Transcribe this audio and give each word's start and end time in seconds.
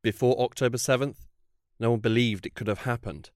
Before 0.00 0.40
October 0.40 0.78
7th, 0.78 1.26
no 1.80 1.90
one 1.90 1.98
believed 1.98 2.46
it 2.46 2.54
could 2.54 2.68
have 2.68 2.82
happened. 2.82 3.30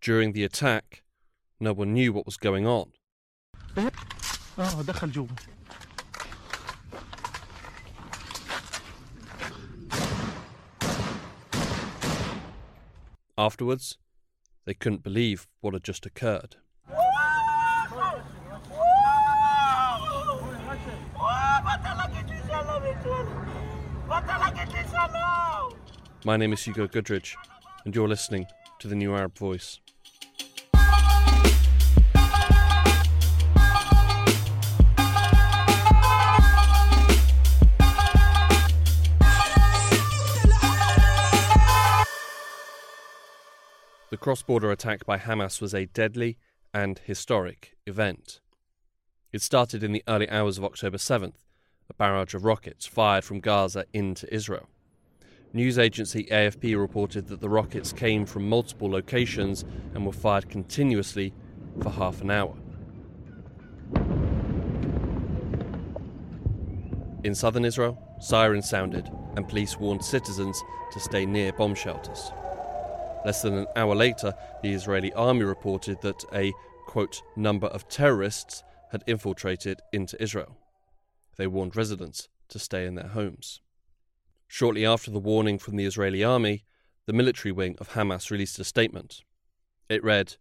During 0.00 0.32
the 0.32 0.44
attack, 0.44 1.02
no 1.58 1.72
one 1.72 1.92
knew 1.92 2.12
what 2.12 2.26
was 2.26 2.36
going 2.36 2.64
on. 2.64 2.92
Afterwards, 13.36 13.98
they 14.64 14.74
couldn't 14.74 15.02
believe 15.02 15.48
what 15.60 15.74
had 15.74 15.82
just 15.82 16.06
occurred. 16.06 16.54
My 26.24 26.36
name 26.36 26.52
is 26.52 26.62
Hugo 26.62 26.86
Goodridge, 26.86 27.34
and 27.84 27.94
you're 27.94 28.08
listening 28.08 28.46
to 28.78 28.88
the 28.88 28.94
New 28.94 29.14
Arab 29.14 29.36
Voice. 29.36 29.80
The 44.10 44.18
cross 44.18 44.42
border 44.42 44.70
attack 44.70 45.06
by 45.06 45.18
Hamas 45.18 45.60
was 45.60 45.74
a 45.74 45.86
deadly 45.86 46.36
and 46.74 46.98
historic 46.98 47.74
event. 47.86 48.40
It 49.32 49.42
started 49.42 49.82
in 49.82 49.92
the 49.92 50.04
early 50.06 50.28
hours 50.28 50.58
of 50.58 50.64
October 50.64 50.98
7th, 50.98 51.42
a 51.92 51.94
barrage 51.94 52.34
of 52.34 52.44
rockets 52.44 52.86
fired 52.86 53.22
from 53.22 53.40
Gaza 53.40 53.84
into 53.92 54.32
Israel. 54.32 54.68
News 55.52 55.78
agency 55.78 56.24
AFP 56.24 56.78
reported 56.78 57.26
that 57.28 57.40
the 57.40 57.48
rockets 57.48 57.92
came 57.92 58.24
from 58.24 58.48
multiple 58.48 58.90
locations 58.90 59.64
and 59.94 60.06
were 60.06 60.12
fired 60.12 60.48
continuously 60.48 61.34
for 61.82 61.90
half 61.90 62.22
an 62.22 62.30
hour. 62.30 62.56
In 67.24 67.34
southern 67.34 67.66
Israel, 67.66 67.98
sirens 68.20 68.68
sounded 68.68 69.10
and 69.36 69.46
police 69.46 69.78
warned 69.78 70.02
citizens 70.02 70.62
to 70.92 71.00
stay 71.00 71.26
near 71.26 71.52
bomb 71.52 71.74
shelters. 71.74 72.32
Less 73.24 73.42
than 73.42 73.54
an 73.54 73.66
hour 73.76 73.94
later, 73.94 74.32
the 74.62 74.72
Israeli 74.72 75.12
army 75.12 75.42
reported 75.42 76.00
that 76.00 76.24
a, 76.32 76.52
quote, 76.86 77.22
number 77.36 77.66
of 77.68 77.86
terrorists 77.88 78.64
had 78.90 79.04
infiltrated 79.06 79.80
into 79.92 80.20
Israel. 80.20 80.56
They 81.36 81.46
warned 81.46 81.76
residents 81.76 82.28
to 82.48 82.58
stay 82.58 82.86
in 82.86 82.94
their 82.94 83.08
homes. 83.08 83.60
Shortly 84.46 84.84
after 84.84 85.10
the 85.10 85.18
warning 85.18 85.58
from 85.58 85.76
the 85.76 85.86
Israeli 85.86 86.22
army, 86.22 86.64
the 87.06 87.12
military 87.12 87.52
wing 87.52 87.76
of 87.80 87.90
Hamas 87.90 88.30
released 88.30 88.58
a 88.58 88.64
statement. 88.64 89.22
It 89.88 90.04
read, 90.04 90.36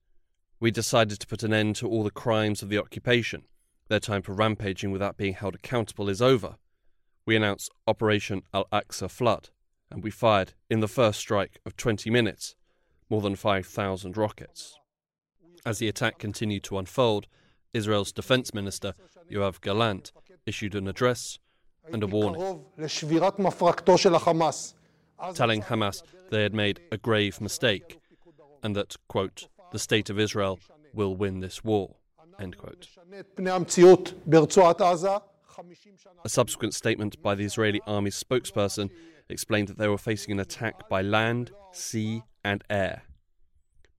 We 0.59 0.69
decided 0.69 1.19
to 1.19 1.28
put 1.28 1.44
an 1.44 1.53
end 1.53 1.75
to 1.78 1.88
all 1.88 2.03
the 2.03 2.12
crimes 2.12 2.62
of 2.62 2.69
the 2.69 2.78
occupation. 2.78 3.44
Their 3.88 4.00
time 4.00 4.22
for 4.22 4.34
rampaging 4.34 4.92
without 4.92 5.17
being 5.17 5.34
held 5.34 5.56
accountable 5.56 6.09
is 6.09 6.22
over. 6.22 6.58
We 7.25 7.36
announced 7.36 7.72
Operation 7.88 8.42
Al 8.53 8.66
Aqsa 8.72 9.09
Flood, 9.09 9.50
and 9.89 10.03
we 10.03 10.12
fired, 10.12 10.53
in 10.69 10.80
the 10.80 10.88
first 10.88 11.19
strike 11.19 11.59
of 11.66 11.78
20 11.78 12.09
minutes, 12.09 12.56
more 13.09 13.22
than 13.22 13.36
5,000 13.36 14.17
rockets. 14.17 14.78
As 15.66 15.80
the 15.80 15.88
attack 15.88 16.17
continued 16.17 16.64
to 16.64 16.78
unfold, 16.78 17.28
Israel's 17.73 18.12
defense 18.12 18.53
minister, 18.53 18.94
Yoav 19.31 19.62
Gallant, 19.62 20.12
issued 20.45 20.75
an 20.75 20.88
address 20.88 21.39
and 21.92 22.03
a 22.03 22.08
warning, 22.08 22.61
telling 25.34 25.61
Hamas 25.64 26.03
they 26.30 26.44
had 26.44 26.53
made 26.53 26.80
a 26.92 26.97
grave 26.97 27.42
mistake 27.42 28.00
and 28.63 28.75
that, 28.75 28.96
quote, 29.07 29.47
the 29.72 29.80
state 29.80 30.09
of 30.09 30.19
Israel 30.19 30.59
will 30.94 31.16
win 31.16 31.40
this 31.40 31.63
war, 31.63 31.96
end 32.40 32.57
quote. 32.57 32.88
A 36.24 36.30
subsequent 36.30 36.74
statement 36.74 37.22
by 37.22 37.35
the 37.35 37.44
Israeli 37.44 37.81
army's 37.85 38.22
spokesperson 38.22 38.90
explained 39.30 39.68
that 39.68 39.78
they 39.78 39.88
were 39.88 39.97
facing 39.97 40.31
an 40.31 40.40
attack 40.40 40.90
by 40.90 41.01
land, 41.01 41.51
sea, 41.72 42.24
and 42.44 42.63
air. 42.69 43.03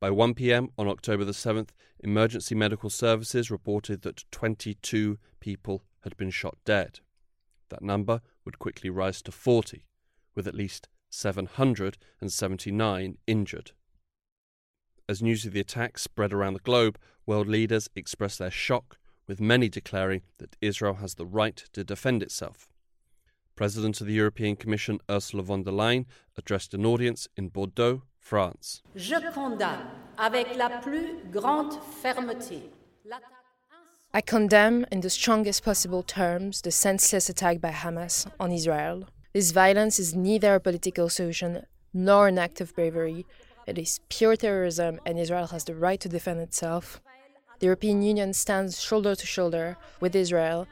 By 0.00 0.10
1 0.10 0.34
pm 0.34 0.70
on 0.76 0.88
October 0.88 1.24
the 1.24 1.32
7th, 1.32 1.68
emergency 2.00 2.54
medical 2.54 2.90
services 2.90 3.50
reported 3.50 4.02
that 4.02 4.24
22 4.32 5.18
people 5.40 5.84
had 6.02 6.16
been 6.16 6.30
shot 6.30 6.56
dead. 6.64 7.00
That 7.68 7.82
number 7.82 8.20
would 8.44 8.58
quickly 8.58 8.90
rise 8.90 9.22
to 9.22 9.32
40, 9.32 9.86
with 10.34 10.46
at 10.46 10.54
least 10.54 10.88
779 11.10 13.18
injured. 13.26 13.72
As 15.08 15.22
news 15.22 15.44
of 15.44 15.52
the 15.52 15.60
attack 15.60 15.98
spread 15.98 16.32
around 16.32 16.54
the 16.54 16.60
globe, 16.60 16.98
world 17.26 17.48
leaders 17.48 17.90
expressed 17.94 18.38
their 18.38 18.50
shock, 18.50 18.98
with 19.26 19.40
many 19.40 19.68
declaring 19.68 20.22
that 20.38 20.56
Israel 20.60 20.94
has 20.94 21.14
the 21.14 21.26
right 21.26 21.64
to 21.72 21.84
defend 21.84 22.22
itself. 22.22 22.68
President 23.54 24.00
of 24.00 24.06
the 24.06 24.14
European 24.14 24.56
Commission 24.56 24.98
Ursula 25.10 25.42
von 25.42 25.62
der 25.62 25.72
Leyen 25.72 26.06
addressed 26.36 26.74
an 26.74 26.86
audience 26.86 27.28
in 27.36 27.48
Bordeaux, 27.48 28.02
France. 28.18 28.82
Je 28.96 29.14
condamne 29.34 29.86
avec 30.18 30.56
la 30.56 30.80
plus 30.80 31.18
grande 31.30 31.74
fermeté 32.02 32.70
I 34.14 34.20
condemn 34.20 34.84
in 34.92 35.00
the 35.00 35.08
strongest 35.08 35.64
possible 35.64 36.02
terms 36.02 36.60
the 36.60 36.70
senseless 36.70 37.30
attack 37.30 37.62
by 37.62 37.70
Hamas 37.70 38.30
on 38.38 38.52
Israel. 38.52 39.04
This 39.32 39.52
violence 39.52 39.98
is 39.98 40.14
neither 40.14 40.56
a 40.56 40.60
political 40.60 41.08
solution 41.08 41.64
nor 41.94 42.28
an 42.28 42.38
act 42.38 42.60
of 42.60 42.74
bravery. 42.74 43.24
It 43.66 43.78
is 43.78 44.00
pure 44.10 44.36
terrorism, 44.36 45.00
and 45.06 45.18
Israel 45.18 45.46
has 45.46 45.64
the 45.64 45.74
right 45.74 45.98
to 45.98 46.10
defend 46.10 46.40
itself. 46.40 47.00
The 47.60 47.64
European 47.64 48.02
Union 48.02 48.34
stands 48.34 48.82
shoulder 48.82 49.14
to 49.14 49.26
shoulder 49.26 49.78
with 49.98 50.14
Israel. 50.14 50.66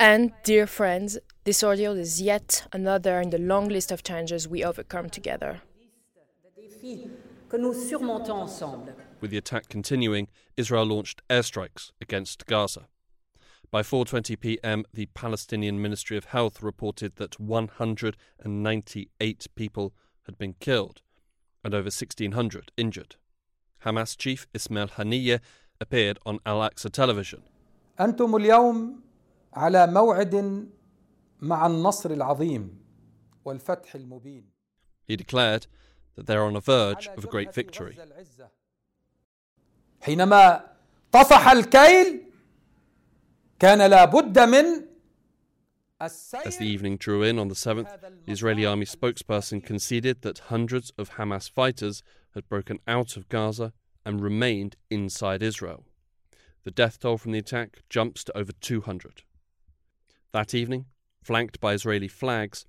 And, 0.00 0.32
dear 0.42 0.66
friends, 0.66 1.16
this 1.44 1.62
ordeal 1.62 1.92
is 1.92 2.20
yet 2.20 2.66
another 2.72 3.20
in 3.20 3.30
the 3.30 3.38
long 3.38 3.68
list 3.68 3.92
of 3.92 4.02
challenges 4.02 4.48
we 4.48 4.64
overcome 4.64 5.10
together. 5.10 5.62
With 9.21 9.31
the 9.31 9.37
attack 9.37 9.69
continuing, 9.69 10.27
Israel 10.57 10.85
launched 10.85 11.21
airstrikes 11.29 11.93
against 12.01 12.45
Gaza. 12.45 12.89
By 13.71 13.81
4:20 13.81 14.37
p.m., 14.39 14.85
the 14.93 15.07
Palestinian 15.07 15.81
Ministry 15.81 16.17
of 16.17 16.25
Health 16.25 16.61
reported 16.61 17.15
that 17.15 17.39
198 17.39 19.47
people 19.55 19.95
had 20.25 20.37
been 20.37 20.53
killed 20.59 21.01
and 21.63 21.73
over 21.73 21.85
1600 21.85 22.71
injured. 22.77 23.15
Hamas 23.83 24.15
chief 24.17 24.45
Ismail 24.53 24.89
Haniyeh 24.89 25.39
appeared 25.81 26.19
on 26.25 26.39
Al 26.45 26.59
Aqsa 26.59 26.91
television. 26.91 27.41
أنتم 27.99 28.35
اليوم 28.35 29.01
على 29.53 29.87
موعد 29.87 30.67
مع 31.41 31.65
النصر 31.65 32.11
العظيم 32.11 32.79
والفتح 33.45 33.95
المبين. 33.95 34.43
He 35.07 35.15
declared 35.15 35.65
that 36.15 36.27
they're 36.27 36.43
on 36.43 36.53
the 36.53 36.59
verge 36.59 37.07
of 37.07 37.23
a 37.23 37.27
great 37.27 37.53
victory. 37.53 37.97
حينما 40.01 40.65
طفح 41.11 41.47
الكيل 41.47 42.21
كان 43.59 43.89
لابد 43.89 44.39
من 44.39 44.85
As 45.97 46.57
the 46.57 46.65
evening 46.65 46.97
drew 46.97 47.23
in 47.23 47.39
on 47.39 47.47
the 47.47 47.55
7th, 47.55 48.01
the 48.25 48.31
Israeli 48.31 48.65
army 48.65 48.85
spokesperson 48.85 49.63
conceded 49.63 50.21
that 50.23 50.39
hundreds 50.49 50.91
of 50.97 51.11
Hamas 51.11 51.49
fighters 51.49 52.03
had 52.33 52.49
broken 52.49 52.79
out 52.85 53.15
of 53.15 53.29
Gaza 53.29 53.71
and 54.05 54.21
remained 54.21 54.75
inside 54.89 55.41
Israel. 55.41 55.85
The 56.65 56.71
death 56.71 56.99
toll 56.99 57.17
from 57.17 57.31
the 57.31 57.39
attack 57.39 57.81
jumps 57.89 58.25
to 58.25 58.37
over 58.37 58.51
200. 58.51 59.23
That 60.33 60.53
evening, 60.53 60.85
flanked 61.23 61.61
by 61.61 61.73
Israeli 61.73 62.09
flags, 62.09 62.65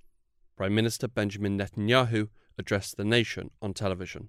Prime 0.56 0.74
Minister 0.74 1.08
Benjamin 1.08 1.58
Netanyahu 1.58 2.28
addressed 2.56 2.96
the 2.96 3.04
nation 3.04 3.50
on 3.60 3.74
television. 3.74 4.28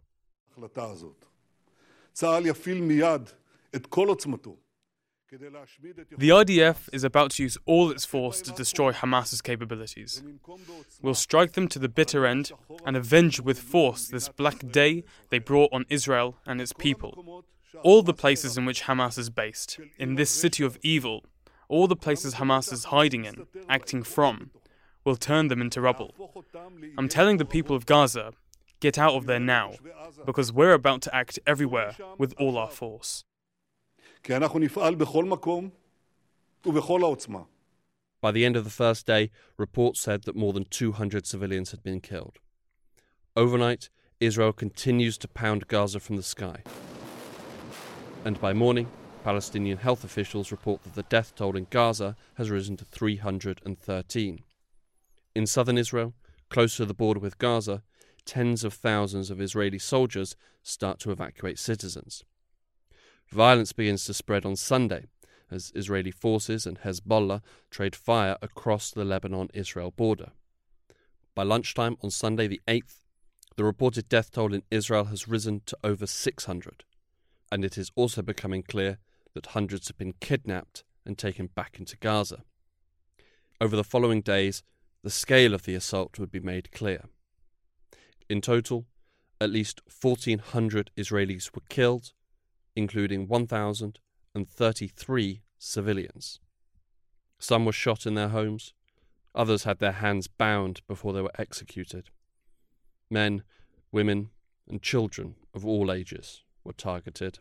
The 6.18 6.28
IDF 6.28 6.88
is 6.92 7.04
about 7.04 7.30
to 7.32 7.42
use 7.42 7.56
all 7.64 7.90
its 7.90 8.04
force 8.04 8.42
to 8.42 8.52
destroy 8.52 8.92
Hamas's 8.92 9.40
capabilities. 9.40 10.22
We'll 11.00 11.14
strike 11.14 11.52
them 11.52 11.68
to 11.68 11.78
the 11.78 11.88
bitter 11.88 12.26
end 12.26 12.52
and 12.84 12.96
avenge 12.96 13.40
with 13.40 13.58
force 13.58 14.08
this 14.08 14.28
black 14.28 14.70
day 14.70 15.04
they 15.30 15.38
brought 15.38 15.72
on 15.72 15.86
Israel 15.88 16.36
and 16.44 16.60
its 16.60 16.74
people. 16.74 17.44
All 17.82 18.02
the 18.02 18.12
places 18.12 18.58
in 18.58 18.66
which 18.66 18.82
Hamas 18.82 19.16
is 19.18 19.30
based, 19.30 19.80
in 19.98 20.16
this 20.16 20.30
city 20.30 20.62
of 20.64 20.78
evil, 20.82 21.24
all 21.68 21.86
the 21.86 21.96
places 21.96 22.34
Hamas 22.34 22.70
is 22.70 22.84
hiding 22.84 23.24
in, 23.24 23.46
acting 23.70 24.02
from, 24.02 24.50
will 25.04 25.16
turn 25.16 25.48
them 25.48 25.62
into 25.62 25.80
rubble. 25.80 26.14
I'm 26.98 27.08
telling 27.08 27.38
the 27.38 27.46
people 27.46 27.74
of 27.74 27.86
Gaza, 27.86 28.34
Get 28.82 28.98
out 28.98 29.14
of 29.14 29.26
there 29.26 29.38
now, 29.38 29.74
because 30.26 30.52
we're 30.52 30.72
about 30.72 31.02
to 31.02 31.14
act 31.14 31.38
everywhere 31.46 31.94
with 32.18 32.34
all 32.36 32.58
our 32.58 32.68
force. 32.68 33.22
By 38.20 38.32
the 38.32 38.44
end 38.44 38.56
of 38.56 38.64
the 38.64 38.70
first 38.70 39.06
day, 39.06 39.30
reports 39.56 40.00
said 40.00 40.24
that 40.24 40.34
more 40.34 40.52
than 40.52 40.64
200 40.64 41.28
civilians 41.28 41.70
had 41.70 41.84
been 41.84 42.00
killed. 42.00 42.40
Overnight, 43.36 43.88
Israel 44.18 44.52
continues 44.52 45.16
to 45.18 45.28
pound 45.28 45.68
Gaza 45.68 46.00
from 46.00 46.16
the 46.16 46.24
sky. 46.24 46.64
And 48.24 48.40
by 48.40 48.52
morning, 48.52 48.88
Palestinian 49.22 49.78
health 49.78 50.02
officials 50.02 50.50
report 50.50 50.82
that 50.82 50.96
the 50.96 51.04
death 51.04 51.36
toll 51.36 51.56
in 51.56 51.68
Gaza 51.70 52.16
has 52.34 52.50
risen 52.50 52.76
to 52.78 52.84
313. 52.84 54.42
In 55.36 55.46
southern 55.46 55.78
Israel, 55.78 56.14
close 56.48 56.76
to 56.78 56.84
the 56.84 56.94
border 56.94 57.20
with 57.20 57.38
Gaza, 57.38 57.84
tens 58.24 58.64
of 58.64 58.74
thousands 58.74 59.30
of 59.30 59.40
Israeli 59.40 59.78
soldiers 59.78 60.36
start 60.62 60.98
to 61.00 61.10
evacuate 61.10 61.58
citizens. 61.58 62.24
Violence 63.28 63.72
begins 63.72 64.04
to 64.04 64.14
spread 64.14 64.44
on 64.44 64.56
Sunday 64.56 65.06
as 65.50 65.72
Israeli 65.74 66.10
forces 66.10 66.66
and 66.66 66.80
Hezbollah 66.80 67.42
trade 67.70 67.94
fire 67.94 68.36
across 68.42 68.90
the 68.90 69.04
Lebanon 69.04 69.48
Israel 69.54 69.90
border. 69.90 70.32
By 71.34 71.42
lunchtime 71.42 71.96
on 72.02 72.10
Sunday 72.10 72.46
the 72.46 72.60
8th, 72.66 73.04
the 73.56 73.64
reported 73.64 74.08
death 74.08 74.30
toll 74.32 74.54
in 74.54 74.62
Israel 74.70 75.04
has 75.04 75.28
risen 75.28 75.62
to 75.66 75.76
over 75.84 76.06
600, 76.06 76.84
and 77.50 77.64
it 77.64 77.76
is 77.76 77.90
also 77.94 78.22
becoming 78.22 78.62
clear 78.62 78.98
that 79.34 79.46
hundreds 79.46 79.88
have 79.88 79.98
been 79.98 80.14
kidnapped 80.20 80.84
and 81.04 81.18
taken 81.18 81.46
back 81.46 81.78
into 81.78 81.96
Gaza. 81.96 82.44
Over 83.60 83.76
the 83.76 83.84
following 83.84 84.20
days, 84.20 84.62
the 85.02 85.10
scale 85.10 85.54
of 85.54 85.64
the 85.64 85.74
assault 85.74 86.18
would 86.18 86.30
be 86.30 86.40
made 86.40 86.72
clear. 86.72 87.04
In 88.28 88.40
total, 88.40 88.86
at 89.40 89.50
least 89.50 89.80
1,400 90.00 90.90
Israelis 90.96 91.54
were 91.54 91.62
killed, 91.68 92.12
including 92.76 93.28
1,033 93.28 95.42
civilians. 95.58 96.40
Some 97.38 97.64
were 97.64 97.72
shot 97.72 98.06
in 98.06 98.14
their 98.14 98.28
homes, 98.28 98.72
others 99.34 99.64
had 99.64 99.78
their 99.78 99.92
hands 99.92 100.28
bound 100.28 100.80
before 100.86 101.12
they 101.12 101.22
were 101.22 101.32
executed. 101.38 102.10
Men, 103.10 103.42
women, 103.90 104.30
and 104.68 104.80
children 104.80 105.34
of 105.54 105.66
all 105.66 105.90
ages 105.90 106.44
were 106.64 106.72
targeted. 106.72 107.40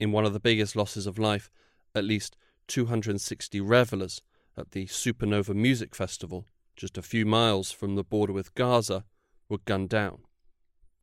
In 0.00 0.12
one 0.12 0.24
of 0.24 0.32
the 0.32 0.40
biggest 0.40 0.74
losses 0.74 1.06
of 1.06 1.18
life, 1.18 1.50
at 1.94 2.04
least 2.04 2.36
260 2.66 3.60
revelers 3.60 4.22
at 4.56 4.72
the 4.72 4.86
Supernova 4.86 5.54
Music 5.54 5.94
Festival, 5.94 6.46
just 6.76 6.98
a 6.98 7.02
few 7.02 7.24
miles 7.24 7.70
from 7.70 7.94
the 7.94 8.04
border 8.04 8.32
with 8.32 8.54
Gaza, 8.54 9.04
were 9.52 9.58
gunned 9.66 9.90
down. 9.90 10.22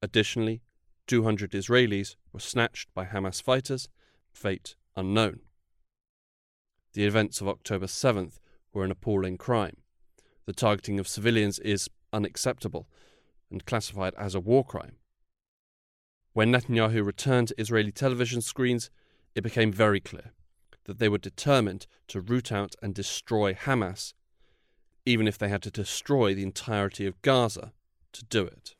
Additionally, 0.02 0.64
200 1.06 1.52
Israelis 1.52 2.16
were 2.34 2.40
snatched 2.40 2.92
by 2.96 3.06
Hamas 3.06 3.40
fighters, 3.40 3.90
fate 4.34 4.76
unknown. 4.96 5.42
The 6.94 7.06
events 7.06 7.42
of 7.42 7.48
October 7.48 7.86
7th 7.86 8.40
were 8.74 8.84
an 8.84 8.90
appalling 8.90 9.38
crime. 9.38 9.78
The 10.48 10.54
targeting 10.54 11.00
of 11.00 11.08
civilians 11.08 11.60
is 11.60 11.92
unacceptable 12.12 12.90
and 13.52 13.64
classified 13.66 14.16
as 14.16 14.34
a 14.34 14.40
war 14.40 14.66
crime. 14.66 14.96
When 16.34 16.52
Netanyahu 16.52 17.06
returned 17.06 17.50
to 17.50 17.62
Israeli 17.62 17.92
television 17.92 18.42
screens, 18.42 18.90
it 19.36 19.44
became 19.44 19.72
very 19.72 20.00
clear 20.00 20.34
that 20.86 20.98
they 20.98 21.08
were 21.08 21.20
determined 21.20 21.86
to 22.08 22.20
root 22.20 22.52
out 22.52 22.74
and 22.82 22.96
destroy 22.96 23.54
Hamas, 23.54 24.14
even 25.06 25.28
if 25.28 25.38
they 25.38 25.50
had 25.50 25.62
to 25.62 25.72
destroy 25.72 26.34
the 26.34 26.42
entirety 26.42 27.06
of 27.06 27.22
Gaza 27.22 27.74
to 28.20 28.26
do 28.26 28.44
it. 28.46 28.76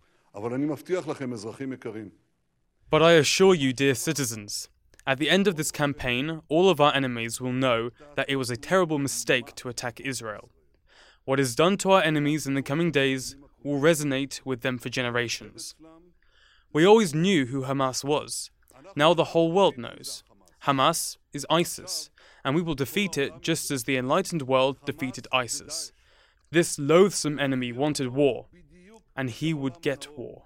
But 2.90 3.02
I 3.04 3.14
assure 3.14 3.54
you, 3.54 3.74
dear 3.74 3.96
citizens, 3.96 4.70
at 5.06 5.18
the 5.18 5.30
end 5.30 5.48
of 5.48 5.56
this 5.56 5.72
campaign, 5.72 6.42
all 6.50 6.70
of 6.70 6.80
our 6.80 6.94
enemies 6.94 7.42
will 7.42 7.54
know 7.54 7.90
that 8.16 8.30
it 8.30 8.36
was 8.36 8.50
a 8.50 8.58
terrible 8.58 9.00
mistake 9.00 9.56
to 9.56 9.70
attack 9.70 10.00
Israel. 10.00 10.50
What 11.26 11.40
is 11.40 11.56
done 11.56 11.78
to 11.78 11.92
our 11.92 12.02
enemies 12.02 12.48
in 12.48 12.54
the 12.54 12.62
coming 12.62 12.92
days 12.92 13.36
will 13.64 13.80
resonate 13.80 14.42
with 14.46 14.62
them 14.62 14.78
for 14.78 14.90
generations. 14.90 15.76
We 16.74 16.86
always 16.86 17.16
knew 17.16 17.48
who 17.48 17.64
Hamas 17.64 18.04
was. 18.04 18.52
Now 18.96 19.14
the 19.14 19.32
whole 19.34 19.52
world 19.52 19.78
knows. 19.78 20.24
Hamas 20.66 21.18
is 21.34 21.46
ISIS, 21.50 22.10
and 22.44 22.56
we 22.56 22.62
will 22.62 22.76
defeat 22.76 23.18
it 23.18 23.42
just 23.42 23.72
as 23.72 23.84
the 23.84 23.98
enlightened 23.98 24.44
world 24.44 24.78
defeated 24.86 25.28
ISIS. 25.32 25.92
This 26.52 26.80
loathsome 26.80 27.40
enemy 27.40 27.72
wanted 27.72 28.10
war, 28.10 28.48
and 29.20 29.30
he 29.30 29.54
would 29.54 29.82
get 29.82 30.18
war. 30.18 30.46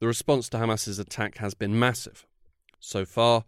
The 0.00 0.08
response 0.08 0.48
to 0.48 0.58
Hamas's 0.58 0.98
attack 0.98 1.38
has 1.38 1.54
been 1.54 1.78
massive. 1.78 2.26
So 2.80 3.04
far, 3.04 3.44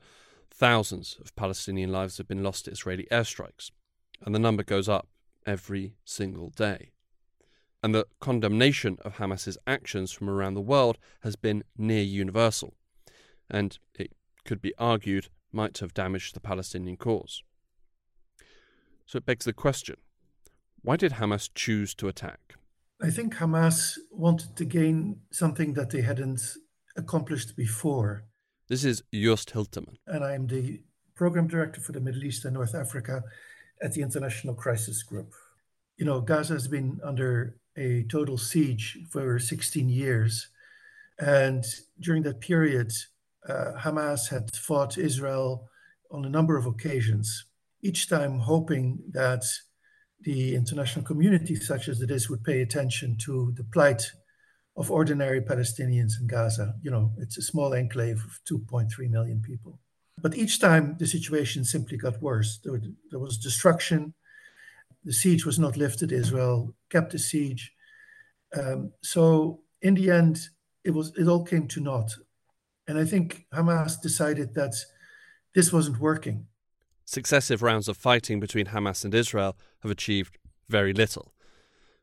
thousands 0.48 1.18
of 1.20 1.34
Palestinian 1.34 1.90
lives 1.90 2.18
have 2.18 2.28
been 2.28 2.44
lost 2.44 2.66
to 2.66 2.70
Israeli 2.70 3.08
airstrikes, 3.10 3.72
and 4.24 4.32
the 4.32 4.38
number 4.38 4.62
goes 4.62 4.88
up 4.88 5.08
every 5.44 5.94
single 6.04 6.50
day. 6.50 6.92
And 7.82 7.92
the 7.92 8.06
condemnation 8.20 8.98
of 9.04 9.16
Hamas's 9.16 9.58
actions 9.66 10.12
from 10.12 10.30
around 10.30 10.54
the 10.54 10.60
world 10.60 10.96
has 11.22 11.34
been 11.34 11.64
near 11.76 12.04
universal, 12.04 12.74
and 13.50 13.76
it 13.98 14.12
could 14.44 14.62
be 14.62 14.74
argued 14.78 15.26
might 15.50 15.78
have 15.78 15.92
damaged 15.92 16.36
the 16.36 16.40
Palestinian 16.40 16.96
cause. 16.96 17.42
So 19.10 19.16
it 19.16 19.26
begs 19.26 19.44
the 19.44 19.52
question 19.52 19.96
why 20.82 20.96
did 20.96 21.14
Hamas 21.14 21.50
choose 21.52 21.96
to 21.96 22.06
attack? 22.06 22.54
I 23.02 23.10
think 23.10 23.34
Hamas 23.34 23.98
wanted 24.12 24.54
to 24.54 24.64
gain 24.64 25.22
something 25.32 25.74
that 25.74 25.90
they 25.90 26.02
hadn't 26.02 26.40
accomplished 26.96 27.56
before. 27.56 28.22
This 28.68 28.84
is 28.84 29.02
Joost 29.12 29.52
Hiltermann. 29.52 29.96
And 30.06 30.22
I 30.22 30.34
am 30.34 30.46
the 30.46 30.84
program 31.16 31.48
director 31.48 31.80
for 31.80 31.90
the 31.90 32.00
Middle 32.00 32.22
East 32.22 32.44
and 32.44 32.54
North 32.54 32.72
Africa 32.72 33.24
at 33.82 33.94
the 33.94 34.02
International 34.02 34.54
Crisis 34.54 35.02
Group. 35.02 35.34
You 35.96 36.04
know, 36.04 36.20
Gaza 36.20 36.52
has 36.52 36.68
been 36.68 37.00
under 37.02 37.56
a 37.76 38.04
total 38.04 38.38
siege 38.38 38.96
for 39.10 39.40
16 39.40 39.88
years. 39.88 40.50
And 41.18 41.64
during 41.98 42.22
that 42.22 42.40
period, 42.40 42.92
uh, 43.48 43.72
Hamas 43.76 44.28
had 44.28 44.54
fought 44.54 44.96
Israel 44.96 45.68
on 46.12 46.24
a 46.24 46.30
number 46.30 46.56
of 46.56 46.64
occasions 46.64 47.46
each 47.82 48.08
time 48.08 48.38
hoping 48.38 48.98
that 49.10 49.44
the 50.22 50.54
international 50.54 51.04
community, 51.04 51.54
such 51.54 51.88
as 51.88 52.02
it 52.02 52.10
is, 52.10 52.28
would 52.28 52.44
pay 52.44 52.60
attention 52.60 53.16
to 53.18 53.52
the 53.56 53.64
plight 53.64 54.12
of 54.76 54.90
ordinary 54.90 55.40
Palestinians 55.40 56.20
in 56.20 56.26
Gaza. 56.26 56.74
You 56.82 56.90
know, 56.90 57.12
it's 57.18 57.38
a 57.38 57.42
small 57.42 57.74
enclave 57.74 58.22
of 58.24 58.40
2.3 58.50 59.10
million 59.10 59.40
people. 59.40 59.78
But 60.20 60.36
each 60.36 60.60
time 60.60 60.96
the 60.98 61.06
situation 61.06 61.64
simply 61.64 61.96
got 61.96 62.20
worse. 62.20 62.60
There, 62.62 63.18
was 63.18 63.38
destruction. 63.38 64.14
The 65.04 65.12
siege 65.12 65.46
was 65.46 65.58
not 65.58 65.76
lifted. 65.76 66.12
Israel 66.12 66.74
kept 66.90 67.12
the 67.12 67.18
siege. 67.18 67.72
Um, 68.54 68.92
so 69.02 69.60
in 69.80 69.94
the 69.94 70.10
end, 70.10 70.38
it 70.84 70.90
was 70.90 71.12
it 71.16 71.26
all 71.28 71.44
came 71.44 71.66
to 71.68 71.80
naught. 71.80 72.12
And 72.86 72.98
I 72.98 73.04
think 73.04 73.46
Hamas 73.54 74.00
decided 74.00 74.54
that 74.54 74.74
this 75.54 75.72
wasn't 75.72 76.00
working 76.00 76.46
successive 77.10 77.60
rounds 77.60 77.88
of 77.88 77.96
fighting 77.96 78.38
between 78.38 78.66
Hamas 78.66 79.04
and 79.04 79.12
Israel 79.12 79.56
have 79.82 79.90
achieved 79.90 80.38
very 80.68 80.92
little. 80.92 81.32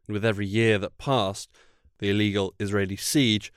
And 0.06 0.14
with 0.14 0.26
every 0.26 0.46
year 0.46 0.78
that 0.80 0.98
passed, 0.98 1.50
the 2.00 2.10
illegal 2.10 2.54
Israeli 2.60 2.98
siege 2.98 3.54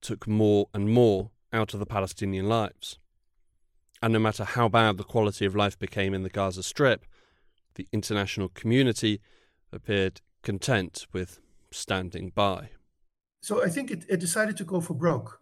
took 0.00 0.26
more 0.26 0.68
and 0.74 0.90
more 0.90 1.30
out 1.52 1.72
of 1.72 1.78
the 1.78 1.86
Palestinian 1.86 2.48
lives. 2.48 2.98
And 4.02 4.12
no 4.12 4.18
matter 4.18 4.42
how 4.42 4.68
bad 4.68 4.96
the 4.96 5.04
quality 5.04 5.46
of 5.46 5.54
life 5.54 5.78
became 5.78 6.14
in 6.14 6.24
the 6.24 6.28
Gaza 6.28 6.64
Strip, 6.64 7.04
the 7.76 7.86
international 7.92 8.48
community 8.48 9.20
appeared 9.72 10.20
content 10.42 11.06
with 11.12 11.38
standing 11.70 12.30
by. 12.34 12.70
So 13.40 13.64
I 13.64 13.68
think 13.68 13.92
it, 13.92 14.04
it 14.08 14.18
decided 14.18 14.56
to 14.56 14.64
go 14.64 14.80
for 14.80 14.94
broke 14.94 15.38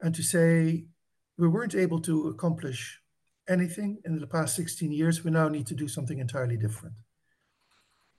and 0.00 0.16
to 0.16 0.22
say 0.24 0.86
we 1.38 1.46
weren't 1.46 1.76
able 1.76 2.00
to 2.00 2.26
accomplish 2.26 2.99
anything 3.50 3.98
in 4.04 4.18
the 4.18 4.26
past 4.26 4.56
16 4.56 4.92
years, 4.92 5.24
we 5.24 5.30
now 5.30 5.48
need 5.48 5.66
to 5.66 5.74
do 5.74 5.88
something 5.88 6.18
entirely 6.18 6.56
different. 6.56 6.94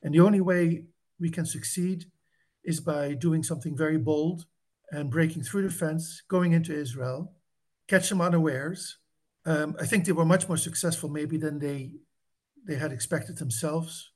And 0.03 0.13
the 0.13 0.19
only 0.19 0.41
way 0.41 0.85
we 1.19 1.29
can 1.29 1.45
succeed 1.45 2.05
is 2.63 2.79
by 2.79 3.13
doing 3.13 3.43
something 3.43 3.75
very 3.75 3.97
bold 3.97 4.45
and 4.91 5.09
breaking 5.09 5.43
through 5.43 5.63
the 5.63 5.73
fence, 5.73 6.21
going 6.27 6.51
into 6.51 6.77
Israel, 6.77 7.33
catch 7.87 8.09
them 8.09 8.21
unawares. 8.21 8.97
Um, 9.45 9.75
I 9.79 9.85
think 9.85 10.05
they 10.05 10.11
were 10.11 10.25
much 10.25 10.47
more 10.47 10.57
successful, 10.57 11.09
maybe, 11.09 11.37
than 11.37 11.59
they 11.59 11.93
they 12.63 12.75
had 12.75 12.91
expected 12.91 13.37
themselves. 13.37 14.11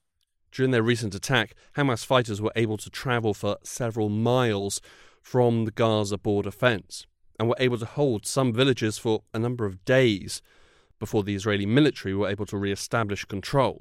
During 0.52 0.72
their 0.72 0.84
recent 0.84 1.16
attack, 1.16 1.56
Hamas 1.76 2.06
fighters 2.06 2.40
were 2.40 2.52
able 2.56 2.78
to 2.78 2.92
travel 2.92 3.34
for 3.34 3.58
several 3.64 4.10
miles 4.10 4.82
from 5.20 5.66
the 5.66 5.72
Gaza 5.72 6.20
border 6.20 6.52
fence 6.52 7.08
and 7.40 7.50
were 7.50 7.56
able 7.60 7.80
to 7.80 7.86
hold 7.86 8.28
some 8.28 8.54
villages 8.54 9.00
for 9.00 9.24
a 9.34 9.40
number 9.40 9.66
of 9.66 9.84
days 9.84 10.42
before 11.06 11.24
the 11.24 11.38
Israeli 11.40 11.68
military 11.80 12.14
were 12.16 12.32
able 12.36 12.48
to 12.52 12.58
re-establish 12.66 13.22
control. 13.36 13.76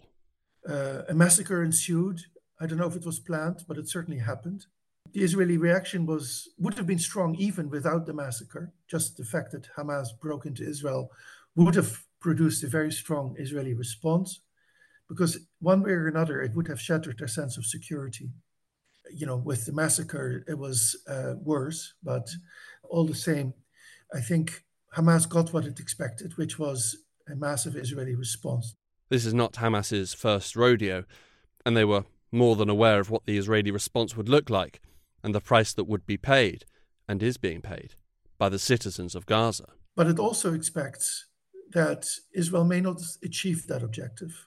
Uh, 0.74 1.00
a 1.12 1.14
massacre 1.24 1.60
ensued. 1.70 2.18
I 2.60 2.64
don't 2.66 2.80
know 2.80 2.92
if 2.92 3.00
it 3.00 3.10
was 3.10 3.26
planned, 3.28 3.60
but 3.68 3.78
it 3.80 3.88
certainly 3.96 4.20
happened. 4.32 4.60
The 5.16 5.24
Israeli 5.28 5.58
reaction 5.68 6.00
was 6.12 6.24
would 6.62 6.76
have 6.78 6.88
been 6.92 7.04
strong 7.10 7.30
even 7.48 7.66
without 7.76 8.02
the 8.04 8.18
massacre. 8.24 8.64
Just 8.94 9.08
the 9.16 9.28
fact 9.34 9.48
that 9.52 9.70
Hamas 9.76 10.08
broke 10.24 10.44
into 10.50 10.68
Israel 10.74 11.02
would 11.60 11.76
have 11.80 11.92
produced 12.26 12.62
a 12.64 12.74
very 12.78 12.92
strong 13.02 13.26
Israeli 13.44 13.74
response, 13.84 14.28
because 15.10 15.32
one 15.70 15.80
way 15.84 15.94
or 16.00 16.08
another 16.08 16.36
it 16.42 16.54
would 16.54 16.68
have 16.72 16.84
shattered 16.86 17.18
their 17.18 17.34
sense 17.38 17.54
of 17.56 17.72
security. 17.76 18.28
You 19.20 19.26
know, 19.28 19.40
with 19.50 19.62
the 19.64 19.76
massacre, 19.82 20.28
it 20.52 20.58
was 20.66 20.78
uh, 21.14 21.34
worse, 21.52 21.80
but 22.10 22.26
all 22.92 23.06
the 23.06 23.22
same, 23.30 23.48
I 24.18 24.20
think 24.28 24.46
Hamas 24.96 25.24
got 25.36 25.52
what 25.52 25.68
it 25.70 25.80
expected, 25.84 26.30
which 26.40 26.54
was 26.64 26.80
a 27.28 27.34
massive 27.34 27.76
Israeli 27.76 28.14
response. 28.14 28.74
This 29.08 29.24
is 29.24 29.34
not 29.34 29.54
Hamas's 29.54 30.14
first 30.14 30.56
rodeo, 30.56 31.04
and 31.64 31.76
they 31.76 31.84
were 31.84 32.04
more 32.32 32.56
than 32.56 32.68
aware 32.68 33.00
of 33.00 33.10
what 33.10 33.26
the 33.26 33.38
Israeli 33.38 33.70
response 33.70 34.16
would 34.16 34.28
look 34.28 34.50
like 34.50 34.80
and 35.22 35.34
the 35.34 35.40
price 35.40 35.72
that 35.72 35.84
would 35.84 36.04
be 36.04 36.18
paid, 36.18 36.64
and 37.08 37.22
is 37.22 37.38
being 37.38 37.62
paid, 37.62 37.94
by 38.36 38.48
the 38.48 38.58
citizens 38.58 39.14
of 39.14 39.24
Gaza. 39.24 39.68
But 39.96 40.06
it 40.06 40.18
also 40.18 40.52
expects 40.52 41.26
that 41.72 42.06
Israel 42.34 42.64
may 42.64 42.80
not 42.80 43.00
achieve 43.22 43.66
that 43.68 43.82
objective, 43.82 44.46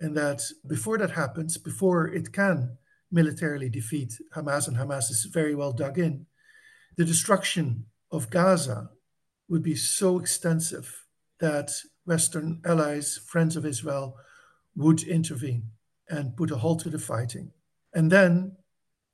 and 0.00 0.14
that 0.16 0.42
before 0.66 0.98
that 0.98 1.12
happens, 1.12 1.56
before 1.56 2.06
it 2.08 2.32
can 2.32 2.76
militarily 3.10 3.70
defeat 3.70 4.12
Hamas, 4.34 4.68
and 4.68 4.76
Hamas 4.76 5.10
is 5.10 5.24
very 5.24 5.54
well 5.54 5.72
dug 5.72 5.98
in, 5.98 6.26
the 6.96 7.04
destruction 7.04 7.86
of 8.10 8.28
Gaza 8.28 8.90
would 9.48 9.62
be 9.62 9.74
so 9.74 10.18
extensive 10.18 11.06
that 11.40 11.70
Western 12.04 12.60
allies, 12.64 13.18
friends 13.26 13.56
of 13.56 13.64
Israel, 13.64 14.16
would 14.76 15.02
intervene 15.02 15.70
and 16.08 16.36
put 16.36 16.50
a 16.50 16.56
halt 16.56 16.80
to 16.80 16.90
the 16.90 16.98
fighting. 16.98 17.50
And 17.94 18.10
then 18.10 18.56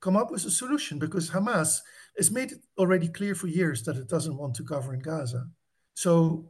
come 0.00 0.16
up 0.16 0.30
with 0.30 0.44
a 0.44 0.50
solution 0.50 0.98
because 0.98 1.30
Hamas 1.30 1.80
has 2.16 2.30
made 2.30 2.52
it 2.52 2.64
already 2.78 3.08
clear 3.08 3.34
for 3.34 3.46
years 3.46 3.82
that 3.82 3.96
it 3.96 4.08
doesn't 4.08 4.36
want 4.36 4.54
to 4.56 4.62
govern 4.62 4.98
Gaza. 5.00 5.48
So 5.94 6.48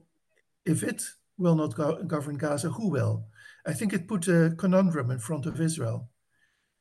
if 0.64 0.82
it 0.82 1.02
will 1.36 1.56
not 1.56 1.74
go- 1.74 2.02
govern 2.04 2.36
Gaza, 2.36 2.70
who 2.70 2.88
will? 2.88 3.26
I 3.66 3.72
think 3.72 3.92
it 3.92 4.08
put 4.08 4.28
a 4.28 4.54
conundrum 4.56 5.10
in 5.10 5.18
front 5.18 5.46
of 5.46 5.60
Israel. 5.60 6.08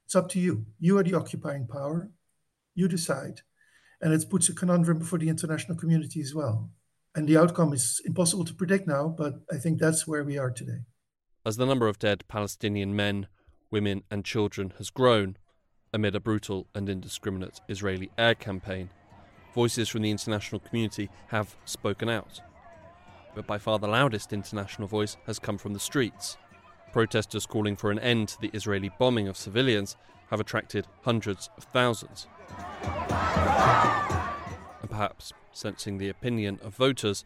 It's 0.06 0.16
up 0.16 0.30
to 0.30 0.40
you. 0.40 0.66
You 0.80 0.98
are 0.98 1.04
the 1.04 1.16
occupying 1.16 1.68
power. 1.68 2.10
You 2.76 2.88
decide. 2.88 3.42
And 4.02 4.14
it 4.14 4.30
puts 4.30 4.50
a 4.50 4.54
conundrum 4.54 5.02
for 5.02 5.18
the 5.20 5.30
international 5.30 5.78
community 5.78 6.22
as 6.22 6.34
well. 6.34 6.70
And 7.16 7.28
the 7.28 7.38
outcome 7.38 7.74
is 7.74 8.02
impossible 8.06 8.46
to 8.46 8.54
predict 8.54 8.88
now, 8.88 9.08
but 9.08 9.34
I 9.52 9.58
think 9.58 9.80
that's 9.80 10.06
where 10.08 10.24
we 10.24 10.38
are 10.38 10.52
today. 10.52 10.84
As 11.46 11.58
the 11.58 11.66
number 11.66 11.88
of 11.88 11.98
dead 11.98 12.24
Palestinian 12.28 12.96
men, 12.96 13.28
women, 13.72 14.04
and 14.12 14.24
children 14.24 14.74
has 14.78 14.90
grown 14.90 15.38
amid 15.92 16.16
a 16.16 16.20
brutal 16.20 16.68
and 16.76 16.88
indiscriminate 16.88 17.62
Israeli 17.68 18.12
air 18.18 18.36
campaign, 18.36 18.92
voices 19.56 19.90
from 19.90 20.04
the 20.04 20.12
international 20.12 20.60
community 20.60 21.10
have 21.28 21.56
spoken 21.66 22.10
out. 22.10 22.42
But 23.34 23.48
by 23.48 23.58
far 23.58 23.80
the 23.80 23.88
loudest 23.88 24.32
international 24.32 24.88
voice 24.88 25.18
has 25.26 25.40
come 25.40 25.58
from 25.58 25.74
the 25.74 25.80
streets. 25.80 26.38
Protesters 26.94 27.46
calling 27.46 27.76
for 27.76 27.90
an 27.90 28.00
end 28.00 28.28
to 28.30 28.42
the 28.42 28.52
Israeli 28.54 28.92
bombing 29.00 29.28
of 29.28 29.38
civilians 29.38 29.96
have 30.30 30.40
attracted 30.40 30.86
hundreds 31.02 31.50
of 31.58 31.64
thousands. 31.66 32.28
And 34.82 34.90
perhaps 34.90 35.34
sensing 35.60 35.98
the 35.98 36.10
opinion 36.10 36.60
of 36.64 36.76
voters, 36.76 37.24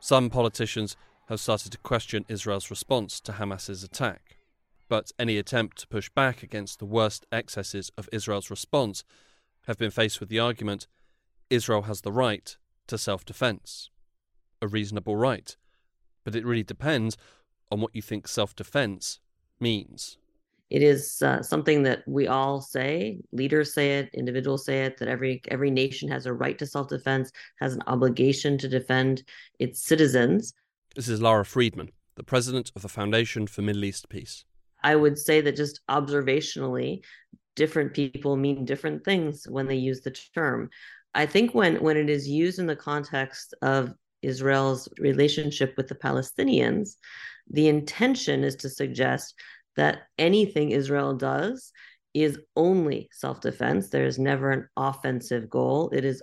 some 0.00 0.30
politicians 0.30 0.96
have 1.28 1.40
started 1.40 1.72
to 1.72 1.78
question 1.78 2.24
Israel's 2.28 2.70
response 2.70 3.20
to 3.20 3.32
Hamas's 3.32 3.82
attack. 3.82 4.38
But 4.88 5.12
any 5.18 5.38
attempt 5.38 5.78
to 5.78 5.88
push 5.88 6.08
back 6.10 6.42
against 6.42 6.78
the 6.78 6.84
worst 6.84 7.26
excesses 7.32 7.90
of 7.96 8.08
Israel's 8.12 8.50
response 8.50 9.04
have 9.66 9.78
been 9.78 9.90
faced 9.90 10.20
with 10.20 10.28
the 10.28 10.38
argument 10.38 10.86
Israel 11.50 11.82
has 11.82 12.00
the 12.00 12.12
right 12.12 12.56
to 12.86 12.98
self 12.98 13.24
defense. 13.24 13.90
A 14.60 14.68
reasonable 14.68 15.16
right. 15.16 15.56
But 16.24 16.34
it 16.34 16.44
really 16.44 16.62
depends 16.62 17.16
on 17.70 17.80
what 17.80 17.94
you 17.94 18.02
think 18.02 18.28
self 18.28 18.54
defense 18.54 19.20
means. 19.60 20.18
It 20.72 20.82
is 20.82 21.20
uh, 21.20 21.42
something 21.42 21.82
that 21.82 22.02
we 22.06 22.28
all 22.28 22.62
say. 22.62 23.18
Leaders 23.30 23.74
say 23.74 23.98
it. 23.98 24.08
Individuals 24.14 24.64
say 24.64 24.86
it. 24.86 24.96
That 24.96 25.08
every 25.08 25.42
every 25.48 25.70
nation 25.70 26.08
has 26.08 26.24
a 26.24 26.32
right 26.32 26.58
to 26.58 26.66
self 26.66 26.88
defense, 26.88 27.30
has 27.60 27.74
an 27.74 27.82
obligation 27.86 28.56
to 28.56 28.68
defend 28.70 29.22
its 29.58 29.82
citizens. 29.82 30.54
This 30.96 31.08
is 31.08 31.20
Lara 31.20 31.44
Friedman, 31.44 31.90
the 32.14 32.24
president 32.24 32.72
of 32.74 32.80
the 32.80 32.88
Foundation 32.88 33.46
for 33.46 33.60
Middle 33.60 33.84
East 33.84 34.08
Peace. 34.08 34.46
I 34.82 34.96
would 34.96 35.18
say 35.18 35.42
that 35.42 35.56
just 35.56 35.82
observationally, 35.90 37.02
different 37.54 37.92
people 37.92 38.36
mean 38.36 38.64
different 38.64 39.04
things 39.04 39.46
when 39.46 39.66
they 39.66 39.76
use 39.76 40.00
the 40.00 40.16
term. 40.34 40.70
I 41.14 41.26
think 41.26 41.54
when 41.54 41.82
when 41.82 41.98
it 41.98 42.08
is 42.08 42.26
used 42.26 42.58
in 42.58 42.66
the 42.66 42.76
context 42.76 43.52
of 43.60 43.92
Israel's 44.22 44.88
relationship 44.98 45.74
with 45.76 45.88
the 45.88 45.96
Palestinians, 45.96 46.96
the 47.50 47.68
intention 47.68 48.42
is 48.42 48.56
to 48.56 48.70
suggest 48.70 49.34
that 49.76 50.02
anything 50.18 50.70
Israel 50.70 51.14
does 51.14 51.72
is 52.14 52.38
only 52.56 53.08
self-defense. 53.12 53.88
There 53.88 54.04
is 54.04 54.18
never 54.18 54.50
an 54.50 54.68
offensive 54.76 55.48
goal. 55.48 55.90
It 55.94 56.04
is 56.04 56.22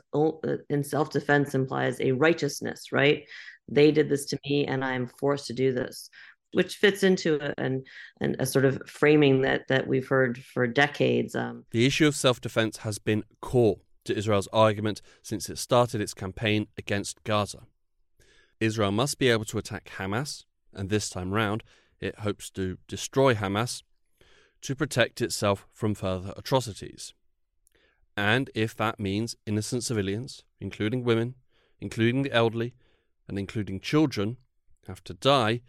in 0.70 0.84
self-defense 0.84 1.56
implies 1.56 2.00
a 2.00 2.12
righteousness, 2.12 2.92
right? 2.92 3.24
They 3.68 3.92
did 3.92 4.10
this 4.10 4.26
to 4.28 4.40
me, 4.46 4.66
and 4.66 4.84
I 4.86 4.94
am 4.94 5.08
forced 5.08 5.48
to 5.48 5.54
do 5.54 5.74
this, 5.74 6.10
which 6.54 6.76
fits 6.76 7.04
into 7.04 7.40
a, 7.42 7.54
an, 7.58 7.84
an, 8.22 8.36
a 8.40 8.46
sort 8.46 8.66
of 8.66 8.82
framing 8.88 9.42
that 9.42 9.68
that 9.70 9.88
we've 9.88 10.08
heard 10.08 10.38
for 10.38 10.68
decades. 10.68 11.36
Um, 11.36 11.66
the 11.72 11.86
issue 11.86 12.08
of 12.08 12.16
self-defense 12.16 12.78
has 12.78 13.00
been 13.00 13.24
core 13.42 13.78
to 14.06 14.16
Israel's 14.16 14.48
argument 14.54 15.02
since 15.24 15.50
it 15.50 15.58
started 15.58 16.02
its 16.02 16.14
campaign 16.14 16.68
against 16.78 17.24
Gaza. 17.24 17.64
Israel 18.60 18.92
must 18.92 19.18
be 19.18 19.30
able 19.30 19.46
to 19.46 19.58
attack 19.58 19.92
Hamas, 19.98 20.46
and 20.74 20.90
this 20.90 21.10
time 21.10 21.32
round, 21.32 21.64
it 22.02 22.20
hopes 22.20 22.50
to 22.52 22.78
destroy 22.88 23.36
Hamas 23.36 23.84
to 24.62 24.76
protect 24.76 25.22
itself 25.22 25.68
from 25.74 25.94
further 25.94 26.34
atrocities. 26.36 27.14
And 28.18 28.50
if 28.54 28.76
that 28.76 29.00
means 29.00 29.36
innocent 29.46 29.84
civilians, 29.84 30.44
including 30.60 31.04
women, 31.04 31.36
including 31.80 32.24
the 32.24 32.34
elderly, 32.34 32.74
and 33.28 33.40
including 33.40 33.80
children, 33.80 34.38
have 34.88 35.04
to 35.06 35.14
die, 35.14 35.62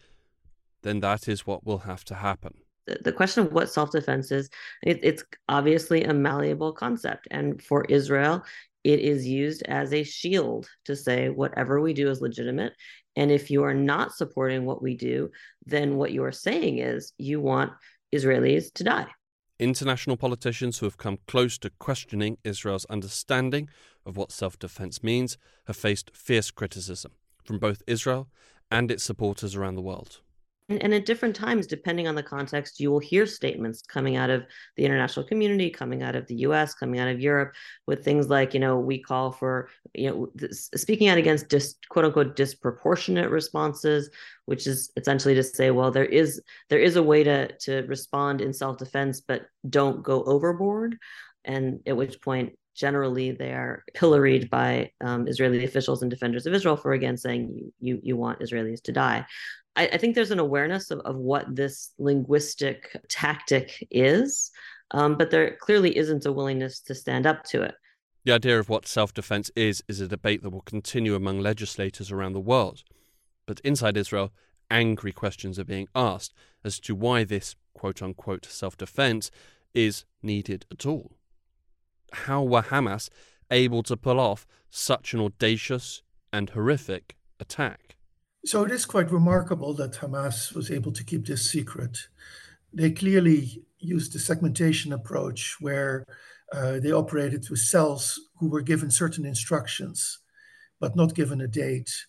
then 0.82 1.00
that 1.00 1.28
is 1.28 1.46
what 1.46 1.64
will 1.64 1.78
have 1.78 2.04
to 2.06 2.14
happen. 2.14 2.54
The 2.87 3.12
question 3.12 3.46
of 3.46 3.52
what 3.52 3.70
self 3.70 3.92
defense 3.92 4.32
is, 4.32 4.50
it, 4.82 4.99
it's 5.02 5.22
obviously 5.49 6.02
a 6.02 6.14
malleable 6.14 6.72
concept. 6.72 7.28
And 7.30 7.62
for 7.62 7.84
Israel, 7.84 8.42
it 8.82 8.99
is 8.99 9.28
used 9.28 9.62
as 9.64 9.92
a 9.92 10.02
shield 10.02 10.68
to 10.87 10.96
say 10.96 11.28
whatever 11.28 11.80
we 11.80 11.92
do 11.92 12.10
is 12.10 12.20
legitimate 12.20 12.72
and 13.20 13.30
if 13.30 13.50
you 13.50 13.64
are 13.64 13.74
not 13.74 14.14
supporting 14.14 14.64
what 14.64 14.82
we 14.82 14.96
do, 14.96 15.30
then 15.66 15.96
what 15.96 16.10
you 16.10 16.24
are 16.24 16.32
saying 16.32 16.78
is 16.78 17.12
you 17.18 17.38
want 17.38 17.70
Israelis 18.14 18.72
to 18.72 18.82
die. 18.82 19.08
International 19.58 20.16
politicians 20.16 20.78
who 20.78 20.86
have 20.86 20.96
come 20.96 21.18
close 21.28 21.58
to 21.58 21.68
questioning 21.78 22.38
Israel's 22.44 22.86
understanding 22.86 23.68
of 24.06 24.16
what 24.16 24.32
self 24.32 24.58
defense 24.58 25.02
means 25.02 25.36
have 25.66 25.76
faced 25.76 26.16
fierce 26.16 26.50
criticism 26.50 27.12
from 27.44 27.58
both 27.58 27.82
Israel 27.86 28.26
and 28.70 28.90
its 28.90 29.04
supporters 29.04 29.54
around 29.54 29.74
the 29.74 29.82
world. 29.82 30.22
And, 30.70 30.94
at 30.94 31.04
different 31.04 31.34
times, 31.34 31.66
depending 31.66 32.06
on 32.06 32.14
the 32.14 32.22
context, 32.22 32.78
you 32.78 32.92
will 32.92 33.00
hear 33.00 33.26
statements 33.26 33.82
coming 33.82 34.14
out 34.14 34.30
of 34.30 34.44
the 34.76 34.84
international 34.84 35.26
community, 35.26 35.68
coming 35.68 36.04
out 36.04 36.14
of 36.14 36.28
the 36.28 36.36
US, 36.46 36.74
coming 36.74 37.00
out 37.00 37.08
of 37.08 37.20
Europe, 37.20 37.54
with 37.88 38.04
things 38.04 38.28
like, 38.28 38.54
you 38.54 38.60
know, 38.60 38.78
we 38.78 39.02
call 39.02 39.32
for, 39.32 39.68
you 39.94 40.10
know, 40.10 40.48
speaking 40.52 41.08
out 41.08 41.18
against 41.18 41.48
dis, 41.48 41.74
quote 41.88 42.04
unquote 42.04 42.36
disproportionate 42.36 43.30
responses, 43.30 44.10
which 44.46 44.68
is 44.68 44.92
essentially 44.96 45.34
to 45.34 45.42
say, 45.42 45.72
well, 45.72 45.90
there 45.90 46.04
is 46.04 46.40
there 46.68 46.78
is 46.78 46.94
a 46.94 47.02
way 47.02 47.24
to 47.24 47.52
to 47.58 47.82
respond 47.88 48.40
in 48.40 48.52
self-defense, 48.52 49.22
but 49.22 49.46
don't 49.68 50.04
go 50.04 50.22
overboard. 50.22 50.98
And 51.44 51.80
at 51.86 51.96
which 51.96 52.20
point 52.20 52.52
generally 52.74 53.32
they 53.32 53.52
are 53.52 53.84
pilloried 53.94 54.48
by 54.48 54.90
um, 55.00 55.26
Israeli 55.26 55.64
officials 55.64 56.02
and 56.02 56.10
defenders 56.10 56.46
of 56.46 56.54
Israel 56.54 56.76
for 56.76 56.92
again 56.92 57.16
saying 57.16 57.52
you, 57.52 57.72
you 57.80 58.00
you 58.02 58.16
want 58.16 58.40
Israelis 58.40 58.82
to 58.84 58.92
die. 58.92 59.26
I, 59.76 59.88
I 59.88 59.96
think 59.96 60.14
there's 60.14 60.30
an 60.30 60.38
awareness 60.38 60.90
of, 60.90 61.00
of 61.00 61.16
what 61.16 61.54
this 61.54 61.92
linguistic 61.98 62.96
tactic 63.08 63.86
is, 63.90 64.50
um, 64.92 65.16
but 65.16 65.30
there 65.30 65.56
clearly 65.60 65.96
isn't 65.96 66.26
a 66.26 66.32
willingness 66.32 66.80
to 66.80 66.94
stand 66.94 67.26
up 67.26 67.44
to 67.44 67.62
it. 67.62 67.74
The 68.24 68.32
idea 68.32 68.58
of 68.58 68.68
what 68.68 68.86
self 68.86 69.14
defense 69.14 69.50
is 69.56 69.82
is 69.88 70.00
a 70.00 70.08
debate 70.08 70.42
that 70.42 70.50
will 70.50 70.60
continue 70.62 71.14
among 71.14 71.40
legislators 71.40 72.10
around 72.10 72.34
the 72.34 72.40
world. 72.40 72.82
But 73.46 73.60
inside 73.60 73.96
Israel, 73.96 74.32
angry 74.70 75.12
questions 75.12 75.58
are 75.58 75.64
being 75.64 75.88
asked 75.94 76.34
as 76.62 76.78
to 76.80 76.94
why 76.94 77.24
this 77.24 77.56
quote 77.72 78.02
unquote 78.02 78.44
self 78.46 78.76
defense 78.76 79.30
is 79.72 80.04
needed 80.22 80.66
at 80.70 80.84
all. 80.84 81.12
How 82.12 82.42
were 82.42 82.62
Hamas 82.62 83.08
able 83.50 83.82
to 83.84 83.96
pull 83.96 84.20
off 84.20 84.46
such 84.68 85.14
an 85.14 85.20
audacious 85.20 86.02
and 86.32 86.50
horrific 86.50 87.16
attack? 87.38 87.89
So 88.44 88.64
it 88.64 88.70
is 88.70 88.87
quite 88.87 89.12
remarkable 89.12 89.75
that 89.75 89.92
Hamas 89.92 90.54
was 90.54 90.70
able 90.70 90.92
to 90.92 91.04
keep 91.04 91.26
this 91.26 91.50
secret. 91.50 92.09
They 92.73 92.90
clearly 92.90 93.62
used 93.78 94.12
the 94.12 94.18
segmentation 94.18 94.92
approach 94.92 95.56
where 95.61 96.04
Uh, 96.52 96.80
they 96.80 96.92
operated 96.92 97.49
with 97.49 97.61
cells 97.61 98.18
who 98.40 98.49
were 98.50 98.64
given 98.64 98.90
certain 98.90 99.25
instructions, 99.25 100.18
but 100.80 100.97
not 100.97 101.14
given 101.14 101.40
a 101.40 101.47
date, 101.47 102.06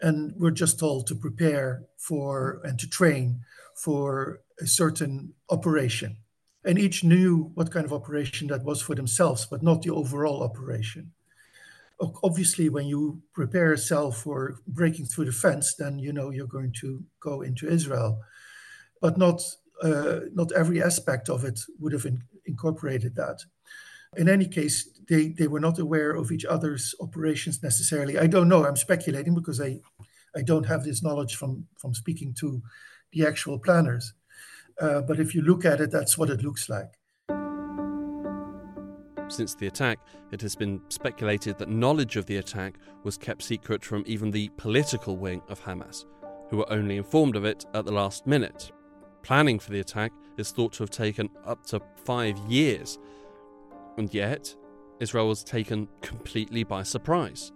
and 0.00 0.32
were 0.40 0.50
just 0.50 0.78
told 0.78 1.06
to 1.06 1.14
prepare 1.14 1.84
for 1.98 2.62
and 2.64 2.78
to 2.78 2.88
train 2.88 3.44
for 3.74 4.40
a 4.60 4.66
certain 4.66 5.34
operation. 5.48 6.16
And 6.64 6.78
each 6.78 7.04
knew 7.04 7.52
what 7.56 7.70
kind 7.70 7.84
of 7.84 7.92
operation 7.92 8.48
that 8.48 8.64
was 8.64 8.82
for 8.82 8.94
themselves, 8.94 9.46
but 9.46 9.62
not 9.62 9.82
the 9.82 9.90
overall 9.90 10.42
operation. 10.42 11.13
Obviously, 12.22 12.68
when 12.68 12.86
you 12.86 13.22
prepare 13.32 13.72
a 13.72 13.78
cell 13.78 14.10
for 14.10 14.60
breaking 14.66 15.06
through 15.06 15.26
the 15.26 15.32
fence, 15.32 15.74
then 15.74 15.98
you 15.98 16.12
know 16.12 16.30
you're 16.30 16.46
going 16.46 16.72
to 16.80 17.02
go 17.20 17.42
into 17.42 17.68
Israel. 17.68 18.20
But 19.00 19.18
not 19.18 19.42
uh, 19.82 20.20
not 20.32 20.52
every 20.52 20.82
aspect 20.82 21.28
of 21.28 21.44
it 21.44 21.60
would 21.78 21.92
have 21.92 22.06
in, 22.06 22.22
incorporated 22.46 23.14
that. 23.16 23.44
In 24.16 24.28
any 24.28 24.46
case, 24.46 24.88
they, 25.08 25.28
they 25.28 25.48
were 25.48 25.60
not 25.60 25.78
aware 25.78 26.12
of 26.12 26.30
each 26.30 26.44
other's 26.44 26.94
operations 27.00 27.62
necessarily. 27.62 28.18
I 28.18 28.26
don't 28.26 28.48
know. 28.48 28.64
I'm 28.64 28.76
speculating 28.76 29.34
because 29.34 29.60
I, 29.60 29.80
I 30.36 30.42
don't 30.42 30.66
have 30.66 30.84
this 30.84 31.02
knowledge 31.02 31.34
from, 31.34 31.66
from 31.78 31.94
speaking 31.94 32.34
to 32.34 32.62
the 33.12 33.26
actual 33.26 33.58
planners. 33.58 34.14
Uh, 34.80 35.00
but 35.02 35.20
if 35.20 35.34
you 35.34 35.42
look 35.42 35.64
at 35.64 35.80
it, 35.80 35.90
that's 35.90 36.16
what 36.16 36.30
it 36.30 36.42
looks 36.42 36.68
like. 36.68 36.92
Since 39.28 39.54
the 39.54 39.66
attack, 39.66 39.98
it 40.32 40.40
has 40.42 40.54
been 40.54 40.80
speculated 40.88 41.58
that 41.58 41.68
knowledge 41.68 42.16
of 42.16 42.26
the 42.26 42.36
attack 42.36 42.78
was 43.04 43.16
kept 43.16 43.42
secret 43.42 43.84
from 43.84 44.04
even 44.06 44.30
the 44.30 44.50
political 44.56 45.16
wing 45.16 45.42
of 45.48 45.62
Hamas, 45.62 46.04
who 46.50 46.58
were 46.58 46.72
only 46.72 46.96
informed 46.96 47.36
of 47.36 47.44
it 47.44 47.64
at 47.74 47.84
the 47.84 47.92
last 47.92 48.26
minute. 48.26 48.70
Planning 49.22 49.58
for 49.58 49.70
the 49.70 49.80
attack 49.80 50.12
is 50.36 50.50
thought 50.50 50.72
to 50.74 50.82
have 50.82 50.90
taken 50.90 51.30
up 51.46 51.64
to 51.66 51.80
five 52.04 52.36
years, 52.48 52.98
and 53.96 54.12
yet 54.12 54.54
Israel 55.00 55.28
was 55.28 55.42
taken 55.42 55.88
completely 56.02 56.62
by 56.62 56.82
surprise. 56.82 57.52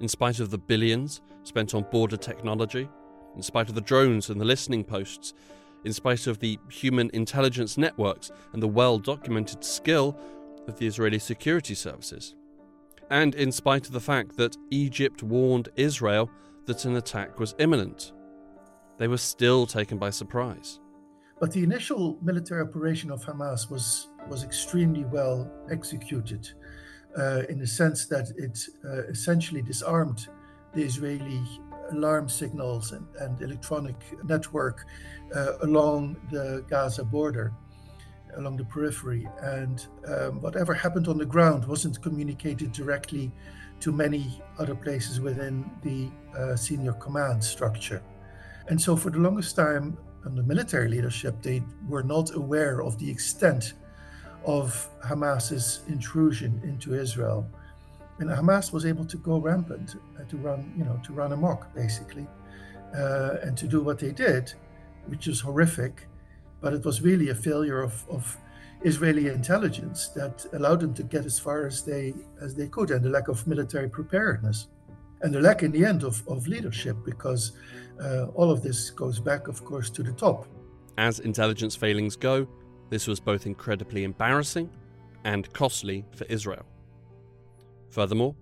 In 0.00 0.08
spite 0.08 0.40
of 0.40 0.50
the 0.50 0.58
billions 0.58 1.20
spent 1.44 1.74
on 1.74 1.86
border 1.90 2.16
technology, 2.16 2.88
in 3.36 3.42
spite 3.42 3.68
of 3.68 3.74
the 3.76 3.80
drones 3.80 4.28
and 4.28 4.40
the 4.40 4.44
listening 4.44 4.82
posts, 4.82 5.34
in 5.84 5.92
spite 5.92 6.26
of 6.26 6.40
the 6.40 6.58
human 6.70 7.10
intelligence 7.12 7.78
networks 7.78 8.30
and 8.52 8.62
the 8.62 8.68
well 8.68 8.98
documented 8.98 9.64
skill 9.64 10.18
of 10.68 10.78
the 10.78 10.86
Israeli 10.86 11.18
security 11.18 11.74
services. 11.74 12.34
And 13.10 13.34
in 13.34 13.52
spite 13.52 13.86
of 13.86 13.92
the 13.92 14.00
fact 14.00 14.36
that 14.36 14.56
Egypt 14.70 15.22
warned 15.22 15.68
Israel 15.76 16.30
that 16.66 16.84
an 16.84 16.96
attack 16.96 17.38
was 17.38 17.54
imminent, 17.58 18.12
they 18.98 19.08
were 19.08 19.18
still 19.18 19.66
taken 19.66 19.98
by 19.98 20.10
surprise. 20.10 20.80
But 21.40 21.52
the 21.52 21.64
initial 21.64 22.18
military 22.22 22.62
operation 22.62 23.10
of 23.10 23.24
Hamas 23.24 23.68
was, 23.68 24.08
was 24.28 24.44
extremely 24.44 25.04
well 25.04 25.50
executed 25.70 26.48
uh, 27.18 27.42
in 27.48 27.58
the 27.58 27.66
sense 27.66 28.06
that 28.06 28.30
it 28.36 28.58
uh, 28.84 29.08
essentially 29.08 29.60
disarmed 29.60 30.28
the 30.72 30.82
Israeli 30.82 31.42
alarm 31.90 32.28
signals 32.28 32.92
and, 32.92 33.06
and 33.20 33.40
electronic 33.42 33.96
network 34.24 34.86
uh, 35.34 35.58
along 35.62 36.16
the 36.30 36.64
Gaza 36.68 37.04
border, 37.04 37.52
along 38.36 38.56
the 38.56 38.64
periphery. 38.64 39.28
And 39.40 39.84
um, 40.06 40.40
whatever 40.40 40.74
happened 40.74 41.08
on 41.08 41.18
the 41.18 41.26
ground 41.26 41.66
wasn't 41.66 42.00
communicated 42.02 42.72
directly 42.72 43.30
to 43.80 43.92
many 43.92 44.40
other 44.58 44.74
places 44.74 45.20
within 45.20 45.68
the 45.82 46.10
uh, 46.38 46.56
senior 46.56 46.92
command 46.94 47.42
structure. 47.42 48.02
And 48.68 48.80
so, 48.80 48.96
for 48.96 49.10
the 49.10 49.18
longest 49.18 49.56
time, 49.56 49.98
under 50.24 50.42
military 50.42 50.88
leadership, 50.88 51.42
they 51.42 51.62
were 51.88 52.04
not 52.04 52.34
aware 52.34 52.80
of 52.80 52.98
the 52.98 53.10
extent 53.10 53.74
of 54.44 54.88
Hamas's 55.04 55.80
intrusion 55.88 56.60
into 56.64 56.94
Israel 56.94 57.48
and 58.18 58.30
Hamas 58.30 58.72
was 58.72 58.86
able 58.86 59.04
to 59.06 59.16
go 59.16 59.38
rampant, 59.38 59.96
uh, 60.18 60.24
to 60.28 60.36
run, 60.36 60.72
you 60.76 60.84
know, 60.84 61.00
to 61.04 61.12
run 61.12 61.32
amok 61.32 61.74
basically, 61.74 62.26
uh, 62.96 63.36
and 63.42 63.56
to 63.56 63.66
do 63.66 63.80
what 63.80 63.98
they 63.98 64.12
did, 64.12 64.52
which 65.06 65.26
is 65.26 65.40
horrific, 65.40 66.06
but 66.62 66.72
it 66.72 66.84
was 66.84 67.02
really 67.02 67.28
a 67.28 67.34
failure 67.34 67.82
of, 67.82 68.04
of 68.08 68.38
Israeli 68.84 69.28
intelligence 69.28 70.08
that 70.08 70.46
allowed 70.54 70.80
them 70.80 70.94
to 70.94 71.02
get 71.02 71.26
as 71.26 71.38
far 71.38 71.66
as 71.66 71.84
they 71.84 72.14
as 72.40 72.54
they 72.54 72.68
could, 72.68 72.90
and 72.90 73.04
the 73.04 73.10
lack 73.10 73.28
of 73.28 73.46
military 73.46 73.90
preparedness, 73.90 74.68
and 75.20 75.34
the 75.34 75.40
lack 75.40 75.62
in 75.62 75.72
the 75.72 75.84
end 75.84 76.02
of, 76.02 76.26
of 76.26 76.48
leadership, 76.48 76.96
because 77.04 77.52
uh, 78.02 78.26
all 78.34 78.50
of 78.50 78.62
this 78.62 78.90
goes 78.90 79.20
back, 79.20 79.48
of 79.48 79.64
course, 79.64 79.90
to 79.90 80.02
the 80.02 80.12
top. 80.12 80.46
As 80.98 81.20
intelligence 81.20 81.76
failings 81.76 82.16
go, 82.16 82.46
this 82.90 83.06
was 83.06 83.20
both 83.20 83.46
incredibly 83.46 84.04
embarrassing 84.04 84.70
and 85.24 85.52
costly 85.52 86.04
for 86.16 86.24
Israel. 86.24 86.66
Furthermore, 87.90 88.34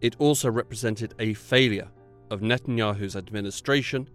it 0.00 0.16
also 0.18 0.50
represented 0.50 1.14
a 1.18 1.34
failure 1.34 1.88
of 2.30 2.40
Netanyahu's 2.40 3.14
administration 3.14 4.08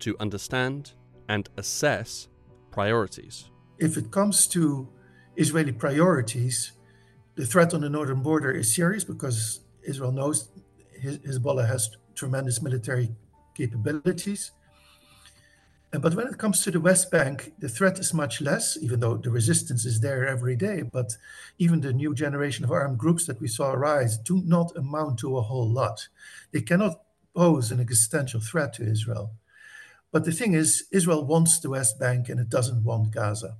to 0.00 0.16
understand 0.18 0.92
and 1.28 1.48
assess 1.56 2.28
priorities. 2.70 3.50
If 3.78 3.96
it 3.96 4.10
comes 4.10 4.46
to 4.48 4.88
Israeli 5.36 5.72
priorities, 5.72 6.72
the 7.34 7.46
threat 7.46 7.74
on 7.74 7.80
the 7.80 7.88
northern 7.88 8.22
border 8.22 8.50
is 8.50 8.74
serious 8.74 9.04
because 9.04 9.60
Israel 9.82 10.12
knows 10.12 10.48
Hezbollah 11.02 11.66
has 11.66 11.90
tremendous 12.14 12.60
military 12.60 13.10
capabilities. 13.54 14.52
Uh, 15.92 15.98
but 15.98 16.14
when 16.14 16.28
it 16.28 16.38
comes 16.38 16.62
to 16.62 16.70
the 16.70 16.78
West 16.78 17.10
Bank, 17.10 17.52
the 17.58 17.68
threat 17.68 17.98
is 17.98 18.14
much 18.14 18.40
less, 18.40 18.78
even 18.80 19.00
though 19.00 19.16
the 19.16 19.30
resistance 19.30 19.84
is 19.84 20.00
there 20.00 20.26
every 20.26 20.54
day. 20.54 20.82
But 20.82 21.16
even 21.58 21.80
the 21.80 21.92
new 21.92 22.14
generation 22.14 22.64
of 22.64 22.70
armed 22.70 22.98
groups 22.98 23.26
that 23.26 23.40
we 23.40 23.48
saw 23.48 23.72
arise 23.72 24.16
do 24.18 24.40
not 24.44 24.76
amount 24.76 25.18
to 25.20 25.36
a 25.36 25.42
whole 25.42 25.68
lot. 25.68 26.08
They 26.52 26.60
cannot 26.60 27.00
pose 27.34 27.72
an 27.72 27.80
existential 27.80 28.40
threat 28.40 28.72
to 28.74 28.84
Israel. 28.84 29.32
But 30.12 30.24
the 30.24 30.32
thing 30.32 30.54
is, 30.54 30.86
Israel 30.92 31.24
wants 31.24 31.60
the 31.60 31.70
West 31.70 31.98
Bank 31.98 32.28
and 32.28 32.40
it 32.40 32.48
doesn't 32.48 32.84
want 32.84 33.12
Gaza. 33.12 33.56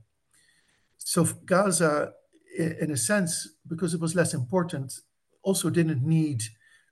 So 0.99 1.25
Gaza, 1.45 2.13
in 2.59 2.91
a 2.91 2.97
sense, 2.97 3.49
because 3.67 3.95
it 3.95 4.01
was 4.01 4.15
less 4.15 4.35
important, 4.35 4.93
also 5.43 5.71
didn't 5.71 6.05
need 6.05 6.43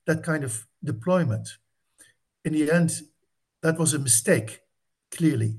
that 0.07 0.23
kind 0.23 0.44
of 0.44 0.66
deployment. 0.83 1.49
In 2.44 2.53
the 2.53 2.71
end, 2.71 3.03
that 3.62 3.79
was 3.79 3.94
a 3.94 3.99
mistake 3.99 4.61
clearly, 5.11 5.59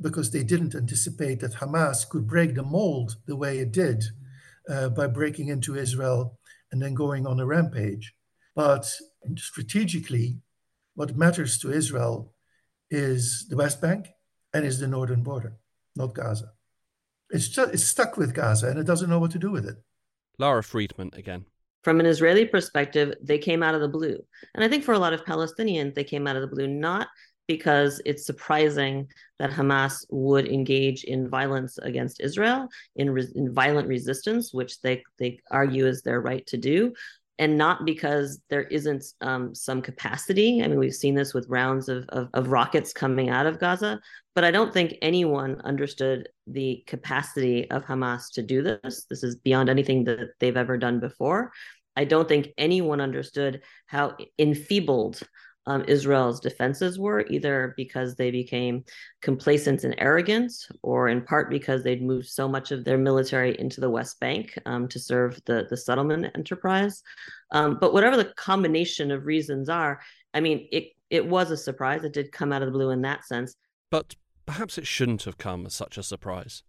because 0.00 0.30
they 0.30 0.42
didn't 0.42 0.74
anticipate 0.74 1.40
that 1.40 1.54
Hamas 1.54 2.08
could 2.08 2.26
break 2.26 2.54
the 2.54 2.62
mold 2.62 3.16
the 3.26 3.36
way 3.36 3.58
it 3.58 3.72
did 3.72 4.04
uh, 4.68 4.88
by 4.88 5.06
breaking 5.06 5.48
into 5.48 5.76
Israel 5.76 6.38
and 6.70 6.82
then 6.82 6.94
going 6.94 7.26
on 7.26 7.40
a 7.40 7.46
rampage. 7.46 8.14
But 8.54 8.90
strategically, 9.36 10.38
what 10.94 11.16
matters 11.16 11.58
to 11.58 11.72
Israel 11.72 12.34
is 12.90 13.46
the 13.48 13.56
West 13.56 13.80
Bank 13.80 14.08
and 14.52 14.64
is 14.64 14.78
the 14.78 14.88
northern 14.88 15.22
border, 15.22 15.58
not 15.96 16.14
Gaza. 16.14 16.52
It's 17.30 17.48
just 17.48 17.74
it's 17.74 17.84
stuck 17.84 18.16
with 18.16 18.34
Gaza 18.34 18.68
and 18.68 18.78
it 18.78 18.86
doesn't 18.86 19.10
know 19.10 19.18
what 19.18 19.32
to 19.32 19.38
do 19.38 19.50
with 19.50 19.66
it. 19.66 19.76
Lara 20.38 20.62
Friedman 20.62 21.10
again. 21.14 21.44
From 21.84 22.00
an 22.00 22.06
Israeli 22.06 22.44
perspective, 22.44 23.14
they 23.22 23.38
came 23.38 23.62
out 23.62 23.74
of 23.74 23.80
the 23.80 23.88
blue. 23.88 24.18
And 24.54 24.64
I 24.64 24.68
think 24.68 24.84
for 24.84 24.94
a 24.94 24.98
lot 24.98 25.12
of 25.12 25.24
Palestinians, 25.24 25.94
they 25.94 26.04
came 26.04 26.26
out 26.26 26.36
of 26.36 26.42
the 26.42 26.48
blue 26.48 26.66
not 26.66 27.08
because 27.46 28.00
it's 28.04 28.26
surprising 28.26 29.08
that 29.38 29.50
Hamas 29.50 30.04
would 30.10 30.46
engage 30.46 31.04
in 31.04 31.30
violence 31.30 31.78
against 31.78 32.20
Israel, 32.20 32.68
in, 32.96 33.10
re- 33.10 33.32
in 33.34 33.52
violent 33.52 33.88
resistance, 33.88 34.52
which 34.52 34.80
they, 34.82 35.02
they 35.18 35.40
argue 35.50 35.86
is 35.86 36.02
their 36.02 36.20
right 36.20 36.46
to 36.46 36.58
do, 36.58 36.92
and 37.38 37.56
not 37.56 37.84
because 37.84 38.40
there 38.50 38.62
isn't 38.62 39.04
um, 39.20 39.54
some 39.54 39.80
capacity. 39.80 40.62
I 40.62 40.68
mean, 40.68 40.78
we've 40.78 40.94
seen 40.94 41.14
this 41.14 41.34
with 41.34 41.48
rounds 41.48 41.88
of, 41.88 42.04
of, 42.08 42.28
of, 42.34 42.48
rockets 42.48 42.92
coming 42.92 43.28
out 43.30 43.46
of 43.46 43.60
Gaza, 43.60 44.00
but 44.34 44.44
I 44.44 44.50
don't 44.50 44.72
think 44.72 44.94
anyone 45.02 45.60
understood 45.62 46.28
the 46.46 46.82
capacity 46.86 47.70
of 47.70 47.84
Hamas 47.84 48.32
to 48.32 48.42
do 48.42 48.62
this. 48.62 49.06
This 49.08 49.22
is 49.22 49.36
beyond 49.36 49.68
anything 49.68 50.04
that 50.04 50.30
they've 50.40 50.56
ever 50.56 50.76
done 50.76 50.98
before. 50.98 51.52
I 51.96 52.04
don't 52.04 52.28
think 52.28 52.48
anyone 52.58 53.00
understood 53.00 53.62
how 53.86 54.16
enfeebled 54.38 55.20
um, 55.68 55.84
Israel's 55.86 56.40
defenses 56.40 56.98
were, 56.98 57.26
either 57.28 57.74
because 57.76 58.14
they 58.14 58.30
became 58.30 58.84
complacent 59.20 59.84
and 59.84 59.94
arrogant, 59.98 60.50
or 60.82 61.08
in 61.08 61.20
part 61.20 61.50
because 61.50 61.82
they'd 61.82 62.02
moved 62.02 62.26
so 62.26 62.48
much 62.48 62.72
of 62.72 62.84
their 62.84 62.96
military 62.96 63.54
into 63.60 63.82
the 63.82 63.90
West 63.90 64.18
Bank 64.18 64.58
um, 64.64 64.88
to 64.88 64.98
serve 64.98 65.38
the, 65.44 65.66
the 65.68 65.76
settlement 65.76 66.26
enterprise. 66.34 67.02
Um, 67.50 67.76
but 67.78 67.92
whatever 67.92 68.16
the 68.16 68.32
combination 68.36 69.10
of 69.10 69.26
reasons 69.26 69.68
are, 69.68 70.00
I 70.32 70.40
mean, 70.40 70.66
it, 70.72 70.92
it 71.10 71.26
was 71.26 71.50
a 71.50 71.56
surprise. 71.56 72.02
It 72.02 72.14
did 72.14 72.32
come 72.32 72.50
out 72.50 72.62
of 72.62 72.66
the 72.66 72.72
blue 72.72 72.88
in 72.88 73.02
that 73.02 73.26
sense. 73.26 73.54
But 73.90 74.16
perhaps 74.46 74.78
it 74.78 74.86
shouldn't 74.86 75.24
have 75.24 75.36
come 75.36 75.66
as 75.66 75.74
such 75.74 75.98
a 75.98 76.02
surprise. 76.02 76.62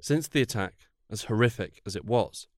Since 0.00 0.26
the 0.26 0.42
attack, 0.42 0.74
as 1.08 1.24
horrific 1.24 1.80
as 1.86 1.94
it 1.94 2.04
was, 2.04 2.48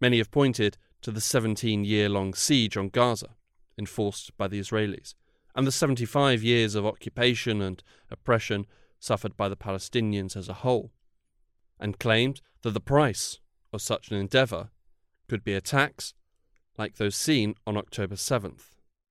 many 0.00 0.16
have 0.16 0.30
pointed 0.30 0.78
to 1.02 1.10
the 1.10 1.20
17 1.20 1.84
year 1.84 2.08
long 2.08 2.32
siege 2.32 2.78
on 2.78 2.88
Gaza 2.88 3.36
enforced 3.78 4.36
by 4.36 4.48
the 4.48 4.60
Israelis, 4.60 5.14
and 5.54 5.66
the 5.66 5.72
75 5.72 6.42
years 6.42 6.74
of 6.74 6.86
occupation 6.86 7.62
and 7.62 7.82
oppression 8.10 8.66
suffered 8.98 9.36
by 9.36 9.48
the 9.48 9.56
Palestinians 9.56 10.36
as 10.36 10.48
a 10.48 10.54
whole, 10.54 10.92
and 11.78 11.98
claimed 11.98 12.40
that 12.62 12.70
the 12.70 12.80
price 12.80 13.38
of 13.72 13.82
such 13.82 14.10
an 14.10 14.16
endeavour 14.16 14.70
could 15.28 15.44
be 15.44 15.54
attacks 15.54 16.14
like 16.76 16.96
those 16.96 17.16
seen 17.16 17.54
on 17.66 17.76
October 17.76 18.14
7th. 18.14 18.62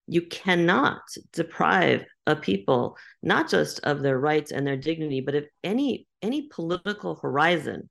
You 0.08 0.24
cannot 0.24 1.02
deprive 1.32 2.06
a 2.28 2.36
people 2.36 2.98
not 3.22 3.50
just 3.50 3.80
of 3.84 4.02
their 4.02 4.20
rights 4.20 4.52
and 4.52 4.68
their 4.68 4.78
dignity, 4.78 5.22
but 5.22 5.36
of 5.36 5.46
any 5.64 6.08
any 6.22 6.44
political 6.44 7.16
horizon 7.16 7.90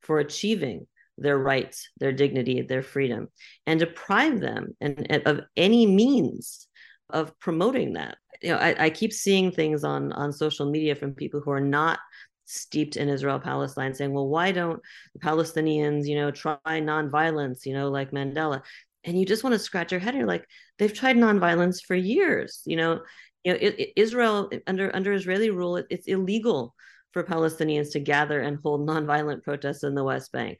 for 0.00 0.18
achieving 0.18 0.86
their 1.18 1.38
rights, 1.38 1.88
their 1.98 2.12
dignity, 2.12 2.62
their 2.62 2.82
freedom, 2.82 3.28
and 3.66 3.80
deprive 3.80 4.40
them 4.40 4.76
and, 4.80 5.06
and 5.10 5.22
of 5.26 5.40
any 5.56 5.86
means 5.86 6.68
of 7.10 7.38
promoting 7.38 7.94
that. 7.94 8.18
You 8.42 8.50
know, 8.50 8.58
I, 8.58 8.84
I 8.86 8.90
keep 8.90 9.12
seeing 9.12 9.50
things 9.50 9.84
on 9.84 10.12
on 10.12 10.32
social 10.32 10.70
media 10.70 10.94
from 10.94 11.14
people 11.14 11.40
who 11.40 11.50
are 11.50 11.60
not 11.60 11.98
steeped 12.44 12.96
in 12.96 13.08
Israel 13.08 13.40
Palestine 13.40 13.94
saying, 13.94 14.12
well, 14.12 14.28
why 14.28 14.52
don't 14.52 14.80
Palestinians, 15.20 16.06
you 16.06 16.16
know, 16.16 16.30
try 16.30 16.58
nonviolence, 16.66 17.66
you 17.66 17.74
know, 17.74 17.90
like 17.90 18.10
Mandela? 18.10 18.62
And 19.04 19.18
you 19.18 19.24
just 19.24 19.44
want 19.44 19.54
to 19.54 19.58
scratch 19.58 19.92
your 19.92 20.00
head. 20.00 20.10
And 20.10 20.18
you're 20.18 20.28
like, 20.28 20.46
they've 20.78 20.92
tried 20.92 21.16
nonviolence 21.16 21.80
for 21.84 21.94
years. 21.94 22.62
You 22.66 22.76
know, 22.76 23.00
you 23.44 23.52
know, 23.52 23.58
it, 23.60 23.78
it, 23.78 23.92
Israel 23.96 24.50
under 24.66 24.94
under 24.94 25.12
Israeli 25.12 25.50
rule, 25.50 25.76
it, 25.76 25.86
it's 25.90 26.08
illegal 26.08 26.74
for 27.12 27.24
Palestinians 27.24 27.92
to 27.92 28.00
gather 28.00 28.40
and 28.40 28.58
hold 28.62 28.86
nonviolent 28.86 29.42
protests 29.42 29.84
in 29.84 29.94
the 29.94 30.04
West 30.04 30.32
Bank. 30.32 30.58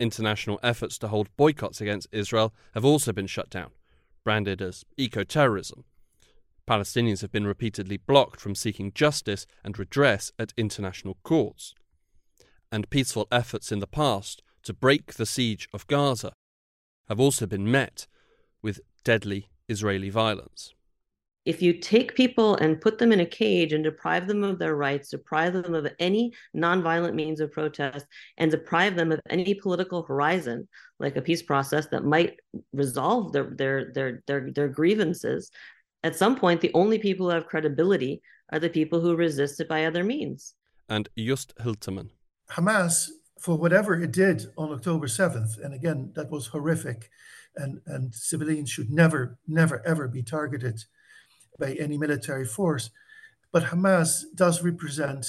International 0.00 0.58
efforts 0.62 0.98
to 0.98 1.08
hold 1.08 1.28
boycotts 1.36 1.80
against 1.80 2.08
Israel 2.10 2.52
have 2.74 2.84
also 2.84 3.12
been 3.12 3.26
shut 3.28 3.50
down, 3.50 3.70
branded 4.24 4.60
as 4.60 4.84
eco 4.96 5.22
terrorism. 5.22 5.84
Palestinians 6.68 7.20
have 7.20 7.30
been 7.30 7.46
repeatedly 7.46 7.98
blocked 7.98 8.40
from 8.40 8.54
seeking 8.54 8.92
justice 8.92 9.46
and 9.62 9.78
redress 9.78 10.32
at 10.38 10.54
international 10.56 11.18
courts. 11.22 11.74
And 12.72 12.90
peaceful 12.90 13.28
efforts 13.30 13.70
in 13.70 13.80
the 13.80 13.86
past 13.86 14.42
to 14.62 14.72
break 14.72 15.14
the 15.14 15.26
siege 15.26 15.68
of 15.72 15.86
Gaza 15.86 16.32
have 17.08 17.20
also 17.20 17.46
been 17.46 17.70
met 17.70 18.06
with 18.62 18.80
deadly 19.04 19.50
Israeli 19.68 20.10
violence 20.10 20.74
if 21.50 21.60
you 21.60 21.72
take 21.72 22.14
people 22.14 22.54
and 22.62 22.80
put 22.80 22.96
them 22.98 23.10
in 23.10 23.18
a 23.18 23.26
cage 23.26 23.72
and 23.72 23.82
deprive 23.82 24.28
them 24.28 24.44
of 24.44 24.60
their 24.60 24.76
rights, 24.76 25.10
deprive 25.10 25.52
them 25.52 25.74
of 25.74 25.92
any 25.98 26.32
nonviolent 26.56 27.14
means 27.14 27.40
of 27.40 27.50
protest, 27.50 28.06
and 28.38 28.52
deprive 28.52 28.94
them 28.94 29.10
of 29.10 29.20
any 29.28 29.54
political 29.54 30.04
horizon, 30.04 30.68
like 31.00 31.16
a 31.16 31.22
peace 31.28 31.42
process 31.42 31.86
that 31.86 32.04
might 32.04 32.38
resolve 32.72 33.32
their 33.32 33.48
their 33.60 33.92
their 33.92 34.22
their, 34.28 34.50
their 34.52 34.68
grievances, 34.68 35.50
at 36.04 36.14
some 36.14 36.36
point 36.36 36.60
the 36.60 36.70
only 36.82 36.98
people 37.00 37.26
who 37.26 37.34
have 37.34 37.46
credibility 37.52 38.22
are 38.52 38.60
the 38.60 38.76
people 38.78 39.00
who 39.00 39.16
resist 39.16 39.58
it 39.60 39.68
by 39.68 39.80
other 39.86 40.04
means. 40.04 40.54
And 40.88 41.08
Joost 41.18 41.50
Hiltermann. 41.56 42.10
Hamas, 42.52 43.08
for 43.40 43.56
whatever 43.56 44.00
it 44.00 44.12
did 44.12 44.46
on 44.56 44.72
October 44.72 45.08
7th, 45.08 45.52
and 45.64 45.74
again, 45.74 46.12
that 46.14 46.30
was 46.30 46.46
horrific, 46.46 47.10
and, 47.56 47.80
and 47.86 48.14
civilians 48.14 48.70
should 48.70 48.90
never, 48.90 49.38
never, 49.48 49.84
ever 49.84 50.06
be 50.06 50.22
targeted 50.22 50.84
by 51.60 51.74
any 51.74 51.96
military 51.98 52.46
force. 52.46 52.90
But 53.52 53.64
Hamas 53.64 54.22
does 54.34 54.62
represent 54.62 55.26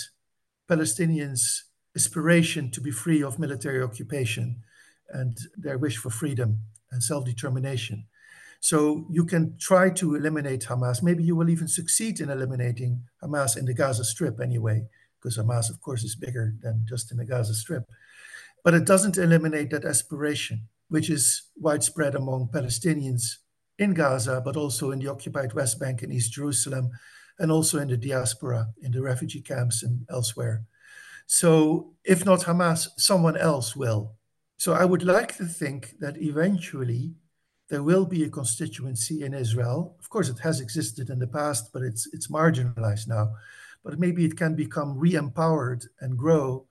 Palestinians' 0.70 1.64
aspiration 1.96 2.72
to 2.72 2.82
be 2.82 2.92
free 2.92 3.22
of 3.22 3.38
military 3.38 3.84
occupation 3.84 4.64
and 5.10 5.38
their 5.58 5.78
wish 5.78 5.98
for 5.98 6.10
freedom 6.10 6.60
and 6.92 7.04
self 7.04 7.26
determination. 7.26 8.06
So 8.60 9.08
you 9.10 9.26
can 9.26 9.58
try 9.58 9.90
to 9.90 10.16
eliminate 10.16 10.66
Hamas. 10.66 11.02
Maybe 11.02 11.24
you 11.24 11.36
will 11.36 11.50
even 11.50 11.68
succeed 11.68 12.20
in 12.20 12.30
eliminating 12.30 13.04
Hamas 13.24 13.58
in 13.58 13.66
the 13.66 13.74
Gaza 13.74 14.04
Strip 14.04 14.40
anyway, 14.40 14.86
because 15.20 15.38
Hamas, 15.38 15.70
of 15.70 15.82
course, 15.82 16.04
is 16.04 16.16
bigger 16.16 16.54
than 16.62 16.86
just 16.88 17.12
in 17.12 17.18
the 17.18 17.26
Gaza 17.26 17.56
Strip. 17.56 17.86
But 18.64 18.76
it 18.76 18.86
doesn't 18.86 19.18
eliminate 19.18 19.72
that 19.72 19.86
aspiration, 19.86 20.68
which 20.90 21.10
is 21.10 21.44
widespread 21.58 22.14
among 22.14 22.50
Palestinians 22.54 23.38
in 23.80 23.94
Gaza, 23.94 24.42
but 24.44 24.56
also 24.56 24.92
in 24.92 25.00
the 25.00 25.08
occupied 25.08 25.54
West 25.54 25.80
Bank 25.80 26.04
and 26.04 26.14
East 26.14 26.34
Jerusalem, 26.34 26.92
and 27.40 27.52
also 27.52 27.80
in 27.80 27.88
the 27.88 27.98
diaspora, 27.98 28.68
in 28.82 28.92
the 28.92 29.02
refugee 29.02 29.42
camps 29.42 29.84
and 29.84 30.06
elsewhere. 30.10 30.64
So, 31.26 31.94
if 32.04 32.26
not 32.26 32.42
Hamas, 32.42 32.90
someone 32.98 33.38
else 33.38 33.76
will. 33.76 34.16
So, 34.58 34.74
I 34.74 34.86
would 34.86 35.04
like 35.04 35.38
to 35.38 35.46
think 35.46 35.96
that 36.00 36.22
eventually 36.22 37.14
there 37.70 37.84
will 37.84 38.06
be 38.06 38.24
a 38.24 38.30
constituency 38.30 39.24
in 39.24 39.34
Israel. 39.34 39.96
Of 39.98 40.10
course, 40.10 40.28
it 40.28 40.40
has 40.40 40.60
existed 40.60 41.10
in 41.10 41.20
the 41.20 41.28
past, 41.28 41.72
but 41.74 41.84
it's 41.84 42.06
it's 42.14 42.28
marginalized 42.28 43.08
now. 43.08 43.34
But 43.84 43.98
maybe 43.98 44.26
it 44.26 44.38
can 44.38 44.56
become 44.56 45.00
re-empowered 45.00 45.86
and 46.02 46.18
grow. 46.18 46.68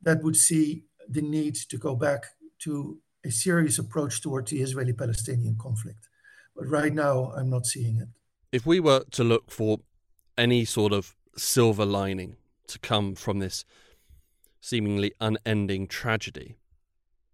That 0.00 0.22
would 0.22 0.36
see 0.36 0.84
the 1.08 1.22
need 1.22 1.56
to 1.70 1.76
go 1.76 1.96
back 1.96 2.22
to 2.60 2.98
a 3.24 3.30
serious 3.30 3.78
approach 3.78 4.22
towards 4.22 4.50
the 4.50 4.60
Israeli-Palestinian 4.60 5.56
conflict. 5.58 6.08
But 6.54 6.68
right 6.68 6.92
now, 6.92 7.32
I'm 7.36 7.50
not 7.50 7.66
seeing 7.66 7.98
it. 7.98 8.08
If 8.52 8.64
we 8.64 8.80
were 8.80 9.04
to 9.12 9.24
look 9.24 9.50
for 9.50 9.80
any 10.38 10.64
sort 10.64 10.92
of 10.92 11.16
silver 11.36 11.84
lining 11.84 12.36
to 12.68 12.78
come 12.78 13.14
from 13.14 13.40
this 13.40 13.64
seemingly 14.60 15.12
unending 15.20 15.88
tragedy, 15.88 16.56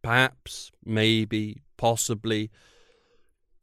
perhaps, 0.02 0.72
maybe, 0.84 1.62
possibly, 1.76 2.50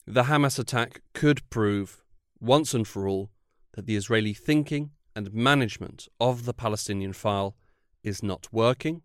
the 0.06 0.24
Hamas 0.24 0.60
attack 0.60 1.02
could 1.14 1.50
prove 1.50 2.04
once 2.40 2.74
and 2.74 2.88
for 2.88 3.08
all 3.08 3.30
that 3.74 3.86
the 3.86 3.96
Israeli 3.96 4.34
thinking 4.34 4.92
and 5.16 5.34
management 5.34 6.08
of 6.20 6.46
the 6.46 6.54
Palestinian 6.54 7.14
file 7.14 7.56
is 8.04 8.22
not 8.22 8.48
working 8.52 9.02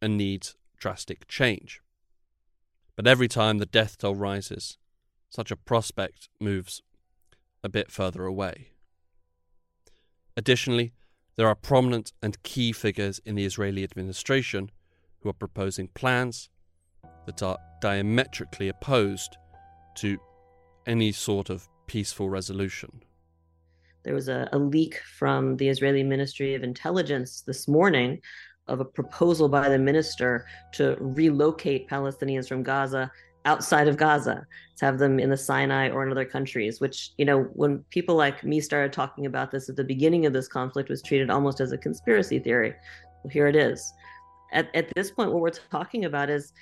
and 0.00 0.16
needs 0.16 0.56
drastic 0.78 1.26
change. 1.28 1.80
But 2.96 3.06
every 3.06 3.28
time 3.28 3.58
the 3.58 3.66
death 3.66 3.98
toll 3.98 4.14
rises, 4.14 4.78
such 5.30 5.50
a 5.50 5.56
prospect 5.56 6.28
moves 6.40 6.82
a 7.64 7.68
bit 7.68 7.90
further 7.90 8.24
away. 8.24 8.72
Additionally, 10.36 10.92
there 11.36 11.48
are 11.48 11.54
prominent 11.54 12.12
and 12.22 12.42
key 12.42 12.72
figures 12.72 13.20
in 13.24 13.36
the 13.36 13.44
Israeli 13.44 13.84
administration 13.84 14.70
who 15.20 15.28
are 15.28 15.34
proposing 15.34 15.88
plans 15.88 16.50
that 17.26 17.42
are 17.42 17.58
diametrically 17.80 18.68
opposed 18.68 19.36
to 19.96 20.18
any 20.86 21.12
sort 21.12 21.50
of 21.50 21.68
peaceful 21.86 22.28
resolution. 22.28 23.02
There 24.02 24.14
was 24.14 24.28
a, 24.28 24.48
a, 24.52 24.58
leak 24.58 25.00
from 25.18 25.56
the 25.56 25.68
Israeli 25.68 26.02
Ministry 26.02 26.54
of 26.54 26.62
Intelligence 26.62 27.42
this 27.42 27.68
morning 27.68 28.20
of 28.66 28.80
a 28.80 28.84
proposal 28.84 29.48
by 29.48 29.68
the 29.68 29.78
minister 29.78 30.46
to 30.72 30.96
relocate 31.00 31.88
Palestinians 31.88 32.48
from 32.48 32.62
Gaza 32.62 33.10
outside 33.44 33.88
of 33.88 33.96
Gaza, 33.96 34.46
to 34.76 34.84
have 34.84 34.98
them 34.98 35.18
in 35.18 35.30
the 35.30 35.36
Sinai 35.36 35.90
or 35.90 36.04
in 36.04 36.10
other 36.10 36.24
countries, 36.24 36.80
which, 36.80 37.12
you 37.18 37.24
know, 37.24 37.42
when 37.54 37.78
people 37.90 38.14
like 38.14 38.44
me 38.44 38.60
started 38.60 38.92
talking 38.92 39.26
about 39.26 39.50
this 39.50 39.68
at 39.68 39.76
the 39.76 39.84
beginning 39.84 40.26
of 40.26 40.32
this 40.32 40.48
conflict 40.48 40.88
was 40.88 41.02
treated 41.02 41.30
almost 41.30 41.60
as 41.60 41.72
a 41.72 41.78
conspiracy 41.78 42.38
theory. 42.38 42.74
Well, 43.22 43.30
here 43.30 43.46
it 43.46 43.56
is. 43.56 43.92
At, 44.52 44.74
at 44.74 44.92
this 44.94 45.10
point, 45.10 45.32
what 45.32 45.40
we're 45.40 45.50
talking 45.50 46.04
about 46.04 46.30
is 46.30 46.52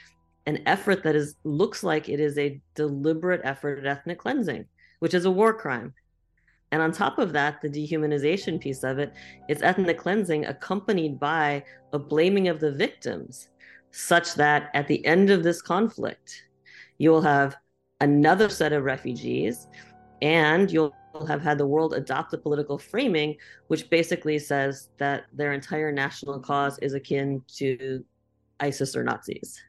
an 0.46 0.62
effort 0.66 1.02
that 1.02 1.14
is 1.14 1.36
looks 1.44 1.82
like 1.82 2.08
it 2.08 2.20
is 2.20 2.38
a 2.38 2.60
deliberate 2.74 3.40
effort 3.44 3.78
at 3.78 3.86
ethnic 3.86 4.18
cleansing, 4.18 4.64
which 5.00 5.14
is 5.14 5.24
a 5.24 5.30
war 5.30 5.52
crime. 5.52 5.92
And 6.70 6.82
on 6.82 6.92
top 6.92 7.18
of 7.18 7.32
that, 7.32 7.62
the 7.62 7.68
dehumanization 7.68 8.60
piece 8.60 8.84
of 8.84 8.98
it, 8.98 9.12
it's 9.48 9.62
ethnic 9.62 9.98
cleansing 9.98 10.46
accompanied 10.46 11.18
by 11.18 11.64
a 11.92 11.98
blaming 11.98 12.48
of 12.48 12.60
the 12.60 12.72
victims, 12.72 13.48
such 13.90 14.34
that 14.34 14.70
at 14.74 14.86
the 14.86 15.04
end 15.06 15.30
of 15.30 15.42
this 15.42 15.62
conflict, 15.62 16.44
you 16.98 17.10
will 17.10 17.22
have 17.22 17.56
another 18.00 18.48
set 18.48 18.72
of 18.72 18.84
refugees, 18.84 19.68
and 20.22 20.70
you'll 20.70 20.94
have 21.26 21.40
had 21.40 21.58
the 21.58 21.66
world 21.66 21.94
adopt 21.94 22.30
the 22.30 22.38
political 22.38 22.78
framing, 22.78 23.36
which 23.68 23.88
basically 23.90 24.38
says 24.38 24.90
that 24.98 25.24
their 25.32 25.52
entire 25.52 25.90
national 25.90 26.38
cause 26.40 26.78
is 26.80 26.94
akin 26.94 27.42
to 27.56 28.04
ISIS 28.60 28.94
or 28.94 29.02
Nazis. 29.02 29.60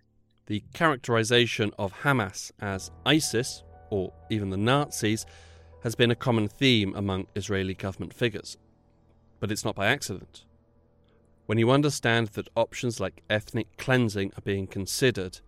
The 0.47 0.63
characterization 0.73 1.71
of 1.77 1.93
Hamas 1.93 2.51
as 2.59 2.91
ISIS, 3.05 3.63
or 3.89 4.11
even 4.29 4.49
the 4.49 4.57
Nazis, 4.57 5.25
has 5.83 5.95
been 5.95 6.11
a 6.11 6.15
common 6.15 6.47
theme 6.47 6.93
among 6.95 7.27
Israeli 7.35 7.73
government 7.73 8.13
figures. 8.13 8.57
But 9.39 9.51
it's 9.51 9.63
not 9.63 9.75
by 9.75 9.87
accident. 9.87 10.45
When 11.45 11.57
you 11.57 11.71
understand 11.71 12.29
that 12.29 12.49
options 12.55 12.99
like 12.99 13.23
ethnic 13.29 13.77
cleansing 13.77 14.33
are 14.37 14.41
being 14.41 14.67
considered, 14.67 15.39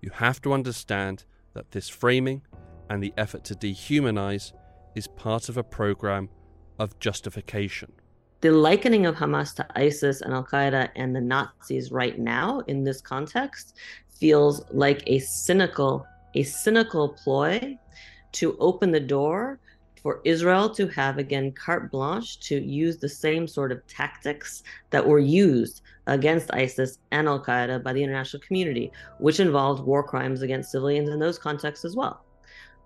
you 0.00 0.10
have 0.10 0.40
to 0.42 0.52
understand 0.52 1.24
that 1.54 1.70
this 1.70 1.88
framing 1.88 2.42
and 2.88 3.02
the 3.02 3.12
effort 3.16 3.44
to 3.44 3.54
dehumanize 3.54 4.52
is 4.94 5.06
part 5.06 5.48
of 5.48 5.56
a 5.56 5.62
program 5.62 6.28
of 6.78 6.98
justification. 6.98 7.92
The 8.40 8.50
likening 8.50 9.04
of 9.04 9.16
Hamas 9.16 9.54
to 9.56 9.66
ISIS 9.76 10.22
and 10.22 10.32
Al 10.32 10.44
Qaeda 10.44 10.88
and 10.96 11.14
the 11.14 11.20
Nazis 11.20 11.92
right 11.92 12.18
now 12.18 12.60
in 12.60 12.84
this 12.84 13.00
context 13.00 13.76
feels 14.18 14.64
like 14.70 15.02
a 15.06 15.18
cynical, 15.18 16.06
a 16.34 16.42
cynical 16.42 17.10
ploy 17.22 17.78
to 18.32 18.56
open 18.58 18.90
the 18.90 19.00
door 19.00 19.60
for 20.02 20.20
Israel 20.24 20.70
to 20.70 20.88
have 20.88 21.18
again 21.18 21.52
carte 21.52 21.90
blanche 21.90 22.40
to 22.40 22.60
use 22.60 22.96
the 22.96 23.08
same 23.08 23.46
sort 23.46 23.72
of 23.72 23.86
tactics 23.86 24.62
that 24.90 25.06
were 25.06 25.18
used 25.18 25.82
against 26.06 26.52
ISIS 26.54 26.98
and 27.10 27.28
Al 27.28 27.42
Qaeda 27.42 27.82
by 27.82 27.92
the 27.92 28.02
international 28.02 28.42
community, 28.42 28.90
which 29.18 29.40
involved 29.40 29.84
war 29.84 30.02
crimes 30.02 30.42
against 30.42 30.70
civilians 30.70 31.08
in 31.08 31.18
those 31.18 31.38
contexts 31.38 31.84
as 31.84 31.96
well. 31.96 32.24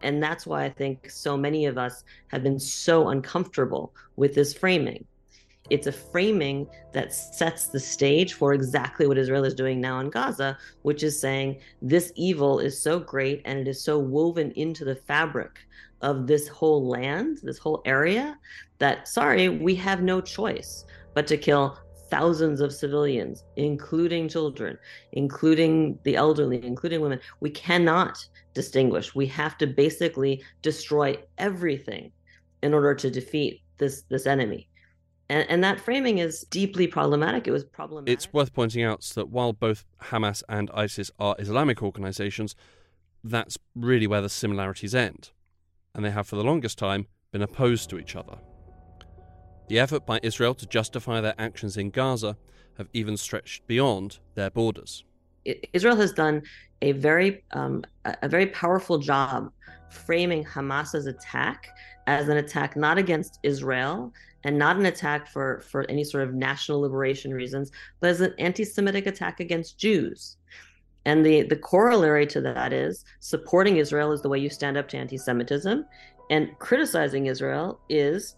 And 0.03 0.23
that's 0.23 0.47
why 0.47 0.65
I 0.65 0.69
think 0.69 1.11
so 1.11 1.37
many 1.37 1.67
of 1.67 1.79
us 1.79 2.05
have 2.29 2.43
been 2.43 2.59
so 2.59 3.09
uncomfortable 3.09 3.95
with 4.17 4.35
this 4.35 4.53
framing. 4.53 5.07
It's 5.71 5.87
a 5.87 5.93
framing 5.93 6.67
that 6.93 7.15
sets 7.15 7.69
the 7.69 7.81
stage 7.81 8.35
for 8.35 8.53
exactly 8.53 9.07
what 9.07 9.17
Israel 9.17 9.45
is 9.45 9.55
doing 9.55 9.81
now 9.81 10.01
in 10.01 10.11
Gaza, 10.11 10.59
which 10.83 11.03
is 11.03 11.19
saying 11.19 11.61
this 11.81 12.13
evil 12.17 12.59
is 12.59 12.79
so 12.79 13.01
great 13.01 13.41
and 13.47 13.59
it 13.59 13.67
is 13.67 13.83
so 13.83 13.99
woven 13.99 14.51
into 14.53 14.85
the 14.85 14.95
fabric 14.95 15.61
of 16.03 16.27
this 16.27 16.49
whole 16.49 16.87
land, 16.87 17.39
this 17.43 17.57
whole 17.57 17.81
area, 17.87 18.39
that 18.79 19.09
sorry, 19.09 19.49
we 19.49 19.75
have 19.75 20.03
no 20.03 20.21
choice 20.21 20.85
but 21.15 21.27
to 21.29 21.39
kill 21.39 21.79
thousands 22.11 22.61
of 22.61 22.73
civilians, 22.73 23.45
including 23.57 24.29
children, 24.29 24.77
including 25.13 25.99
the 26.05 26.15
elderly, 26.15 26.65
including 26.65 27.01
women. 27.01 27.21
We 27.41 27.51
cannot 27.51 28.25
distinguish. 28.53 29.15
We 29.15 29.27
have 29.29 29.57
to 29.59 29.67
basically 29.67 30.45
destroy 30.61 31.19
everything 31.39 32.13
in 32.63 32.75
order 32.75 32.95
to 32.95 33.11
defeat 33.11 33.63
this 33.79 34.03
this 34.11 34.27
enemy. 34.27 34.69
And, 35.29 35.49
and 35.49 35.65
that 35.65 35.81
framing 35.81 36.19
is 36.19 36.43
deeply 36.51 36.87
problematic. 36.87 37.49
It 37.49 37.51
was 37.51 37.65
problematic. 37.65 38.13
It's 38.13 38.33
worth 38.33 38.53
pointing 38.53 38.83
out 38.83 39.01
that 39.15 39.29
while 39.29 39.53
both 39.53 39.85
Hamas 40.03 40.43
and 40.49 40.71
ISIS 40.75 41.11
are 41.19 41.35
Islamic 41.39 41.83
organizations, 41.83 42.55
that's 43.23 43.57
really 43.75 44.07
where 44.07 44.21
the 44.21 44.29
similarities 44.29 44.95
end 44.95 45.31
and 45.95 46.05
they 46.05 46.11
have 46.11 46.27
for 46.27 46.37
the 46.37 46.45
longest 46.45 46.79
time 46.79 47.07
been 47.33 47.43
opposed 47.43 47.89
to 47.91 47.99
each 47.99 48.17
other. 48.17 48.37
The 49.69 49.79
effort 49.79 50.05
by 50.05 50.21
Israel 50.23 50.55
to 50.55 50.67
justify 50.67 51.21
their 51.21 51.35
actions 51.39 51.77
in 51.77 51.91
Gaza 51.91 52.37
have 52.77 52.89
even 52.93 53.17
stretched 53.17 53.67
beyond 53.67 54.19
their 54.35 54.51
borders. 54.51 55.05
Israel 55.73 55.97
has 55.97 56.13
done 56.13 56.43
a 56.83 56.93
very 56.93 57.45
um, 57.53 57.85
a 58.23 58.29
very 58.29 58.47
powerful 58.47 58.99
job 58.99 59.51
framing 59.91 60.45
Hamas's 60.45 61.07
attack 61.07 61.69
as 62.07 62.29
an 62.29 62.37
attack 62.39 62.77
not 62.77 62.99
against 62.99 63.39
Israel 63.43 64.13
and 64.45 64.59
not 64.59 64.77
an 64.77 64.87
attack 64.87 65.27
for 65.27 65.61
for 65.63 65.89
any 65.91 66.05
sort 66.05 66.23
of 66.23 66.35
national 66.35 66.81
liberation 66.81 67.33
reasons, 67.33 67.73
but 68.01 68.11
as 68.11 68.21
an 68.21 68.35
anti-Semitic 68.39 69.07
attack 69.07 69.41
against 69.41 69.79
Jews. 69.79 70.37
And 71.07 71.25
the, 71.25 71.43
the 71.43 71.57
corollary 71.57 72.27
to 72.29 72.41
that 72.41 72.73
is 72.73 73.05
supporting 73.21 73.77
Israel 73.77 74.13
is 74.13 74.23
the 74.23 74.29
way 74.29 74.39
you 74.39 74.49
stand 74.49 74.77
up 74.77 74.89
to 74.89 74.97
anti 74.97 75.19
Semitism, 75.19 75.85
and 76.31 76.59
criticizing 76.59 77.27
Israel 77.27 77.81
is 77.89 78.37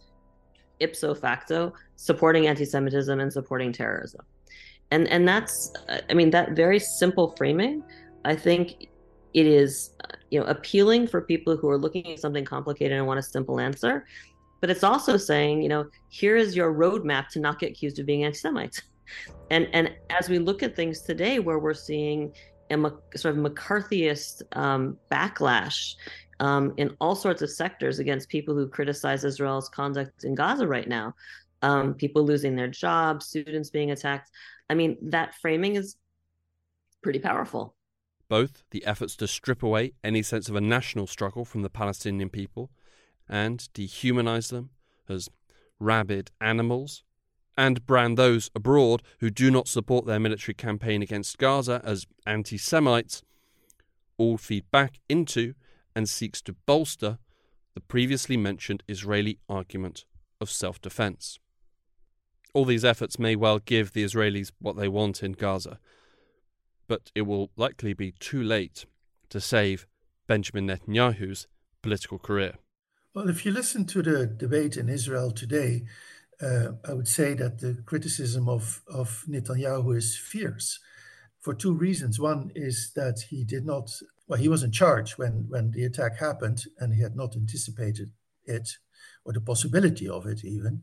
ipso 0.81 1.15
facto 1.15 1.73
supporting 1.97 2.47
anti 2.47 2.65
Semitism 2.65 3.19
and 3.21 3.33
supporting 3.33 3.73
terrorism. 3.73 4.25
And, 4.91 5.09
and 5.09 5.27
that's, 5.27 5.73
I 6.09 6.15
mean, 6.15 6.31
that 6.31 6.53
very 6.53 6.79
simple 6.79 7.35
framing, 7.37 7.83
I 8.25 8.37
think 8.37 8.89
it 9.35 9.47
is, 9.47 9.91
you 10.31 10.41
know, 10.41 10.47
appealing 10.47 11.09
for 11.09 11.21
people 11.21 11.57
who 11.57 11.69
are 11.69 11.79
looking 11.79 12.13
at 12.13 12.21
something 12.21 12.45
complicated 12.45 12.97
and 12.97 13.07
want 13.07 13.19
a 13.19 13.23
simple 13.23 13.59
answer. 13.59 14.07
But 14.61 14.71
it's 14.71 14.85
also 14.85 15.17
saying, 15.17 15.63
you 15.63 15.69
know, 15.69 15.87
here 16.09 16.37
is 16.37 16.57
your 16.57 16.73
roadmap 16.73 17.29
to 17.29 17.41
not 17.41 17.59
get 17.59 17.71
accused 17.71 17.99
of 17.99 18.07
being 18.07 18.25
anti 18.25 18.39
Semites. 18.39 18.83
And 19.53 19.69
and 19.73 19.95
as 20.11 20.29
we 20.29 20.41
look 20.41 20.65
at 20.65 20.75
things 20.75 21.01
today, 21.01 21.39
where 21.39 21.61
we're 21.61 21.75
seeing 21.75 22.33
a 22.71 22.77
sort 23.15 23.37
of 23.37 23.45
McCarthyist 23.45 24.43
um, 24.57 24.99
backlash 25.13 25.95
um, 26.41 26.75
in 26.77 26.97
all 27.01 27.15
sorts 27.15 27.43
of 27.43 27.51
sectors 27.51 27.99
against 27.99 28.29
people 28.29 28.55
who 28.55 28.69
criticize 28.69 29.25
Israel's 29.25 29.69
conduct 29.69 30.25
in 30.25 30.35
Gaza 30.35 30.67
right 30.67 30.89
now. 30.89 31.15
Um, 31.63 31.95
people 31.95 32.25
losing 32.25 32.55
their 32.55 32.69
jobs, 32.69 33.27
students 33.27 33.71
being 33.71 33.91
attacked. 33.91 34.31
I 34.69 34.75
mean, 34.75 34.97
that 35.03 35.35
framing 35.37 35.77
is 35.77 35.97
pretty 37.03 37.19
powerful. 37.19 37.75
Both 38.29 38.65
the 38.71 38.85
efforts 38.85 39.17
to 39.17 39.29
strip 39.29 39.63
away 39.63 39.93
any 40.03 40.23
sense 40.23 40.49
of 40.49 40.57
a 40.57 40.61
national 40.61 41.07
struggle 41.07 41.45
from 41.45 41.63
the 41.63 41.71
Palestinian 41.71 42.29
people 42.29 42.71
and 43.29 43.69
dehumanize 43.75 44.51
them 44.51 44.71
as 45.09 45.29
rabid 45.79 46.31
animals 46.41 47.03
and 47.57 47.87
brand 47.87 48.17
those 48.19 48.51
abroad 48.55 49.03
who 49.21 49.31
do 49.31 49.51
not 49.51 49.69
support 49.69 50.07
their 50.07 50.21
military 50.21 50.55
campaign 50.55 51.03
against 51.03 51.39
Gaza 51.39 51.81
as 51.85 52.07
anti 52.27 52.59
Semites, 52.59 53.23
all 54.19 54.37
feed 54.37 54.71
back 54.71 55.01
into 55.09 55.55
and 55.95 56.09
seeks 56.09 56.43
to 56.43 56.53
bolster 56.67 57.19
the 57.75 57.81
previously 57.81 58.37
mentioned 58.37 58.83
Israeli 58.89 59.39
argument 59.49 60.05
of 60.41 60.51
self 60.51 60.81
defense. 60.81 61.39
All 62.55 62.65
these 62.65 62.85
efforts 62.85 63.19
may 63.19 63.37
well 63.37 63.59
give 63.59 63.93
the 63.93 64.05
Israelis 64.05 64.51
what 64.59 64.77
they 64.77 64.89
want 64.89 65.23
in 65.23 65.33
Gaza, 65.33 65.79
but 66.89 67.11
it 67.15 67.23
will 67.23 67.51
likely 67.57 67.93
be 67.93 68.13
too 68.13 68.43
late 68.43 68.87
to 69.31 69.41
save 69.41 69.87
Benjamin 70.27 70.67
Netanyahu's 70.67 71.47
political 71.83 72.19
career. 72.19 72.55
Well, 73.17 73.31
if 73.31 73.47
you 73.47 73.51
listen 73.51 73.87
to 73.87 74.03
the 74.03 74.27
debate 74.27 74.77
in 74.77 74.91
Israel 74.91 75.31
today, 75.31 75.87
uh, 76.39 76.73
I 76.87 76.93
would 76.93 77.09
say 77.09 77.33
that 77.33 77.61
the 77.61 77.83
criticism 77.87 78.47
of, 78.47 78.83
of 78.93 79.25
Netanyahu 79.27 79.97
is 79.97 80.19
fierce 80.19 80.79
for 81.41 81.55
two 81.55 81.73
reasons. 81.73 82.21
One 82.21 82.53
is 82.55 82.93
that 82.95 83.21
he 83.31 83.43
did 83.43 83.65
not, 83.65 83.91
well, 84.29 84.39
he 84.39 84.51
was 84.51 84.63
in 84.63 84.71
charge 84.71 85.17
when, 85.17 85.47
when 85.49 85.71
the 85.71 85.85
attack 85.85 86.19
happened 86.19 86.65
and 86.79 86.93
he 86.93 87.01
had 87.01 87.17
not 87.17 87.35
anticipated 87.37 88.11
it 88.45 88.77
or 89.25 89.33
the 89.33 89.41
possibility 89.41 90.07
of 90.07 90.27
it 90.27 90.45
even. 90.45 90.83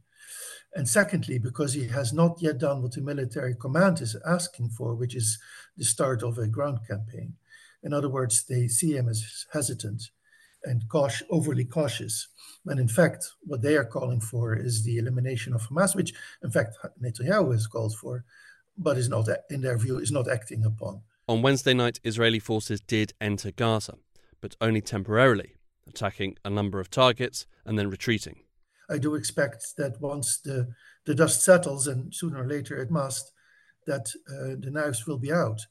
And 0.73 0.89
secondly, 0.89 1.37
because 1.37 1.73
he 1.73 1.87
has 1.89 2.13
not 2.13 2.41
yet 2.41 2.57
done 2.57 2.81
what 2.81 2.93
the 2.93 3.01
military 3.01 3.53
command 3.53 4.01
is 4.01 4.17
asking 4.25 4.69
for, 4.69 4.95
which 4.95 5.15
is 5.15 5.37
the 5.77 5.85
start 5.85 6.23
of 6.23 6.39
a 6.39 6.47
ground 6.47 6.79
campaign. 6.89 7.35
In 7.83 7.93
other 7.93 8.09
words, 8.09 8.43
they 8.43 8.67
see 8.67 8.93
him 8.97 9.07
as 9.07 9.45
hesitant 9.53 10.09
and 10.65 10.87
cautious, 10.89 11.27
overly 11.29 11.65
cautious. 11.65 12.27
When 12.63 12.79
in 12.79 12.87
fact, 12.87 13.25
what 13.41 13.61
they 13.61 13.75
are 13.75 13.85
calling 13.85 14.19
for 14.19 14.55
is 14.55 14.83
the 14.83 14.97
elimination 14.97 15.53
of 15.53 15.67
Hamas, 15.67 15.95
which 15.95 16.13
in 16.43 16.51
fact 16.51 16.77
Netanyahu 17.01 17.51
has 17.51 17.67
called 17.67 17.95
for, 17.95 18.23
but 18.77 18.97
is 18.97 19.09
not, 19.09 19.27
in 19.49 19.61
their 19.61 19.77
view, 19.77 19.99
is 19.99 20.11
not 20.11 20.29
acting 20.29 20.65
upon. 20.65 21.01
On 21.27 21.41
Wednesday 21.41 21.73
night, 21.73 21.99
Israeli 22.03 22.39
forces 22.39 22.81
did 22.81 23.13
enter 23.21 23.51
Gaza, 23.51 23.95
but 24.41 24.55
only 24.59 24.81
temporarily, 24.81 25.53
attacking 25.87 26.37
a 26.43 26.49
number 26.49 26.79
of 26.79 26.89
targets 26.89 27.45
and 27.65 27.77
then 27.77 27.89
retreating. 27.89 28.41
I 28.89 28.97
do 28.97 29.15
expect 29.15 29.75
that 29.77 30.01
once 30.01 30.37
the, 30.37 30.73
the 31.05 31.15
dust 31.15 31.41
settles, 31.41 31.87
and 31.87 32.13
sooner 32.13 32.43
or 32.43 32.47
later 32.47 32.77
it 32.77 32.91
must, 32.91 33.31
that 33.87 34.11
uh, 34.29 34.55
the 34.59 34.71
knives 34.71 35.07
will 35.07 35.17
be 35.17 35.31
out. 35.31 35.61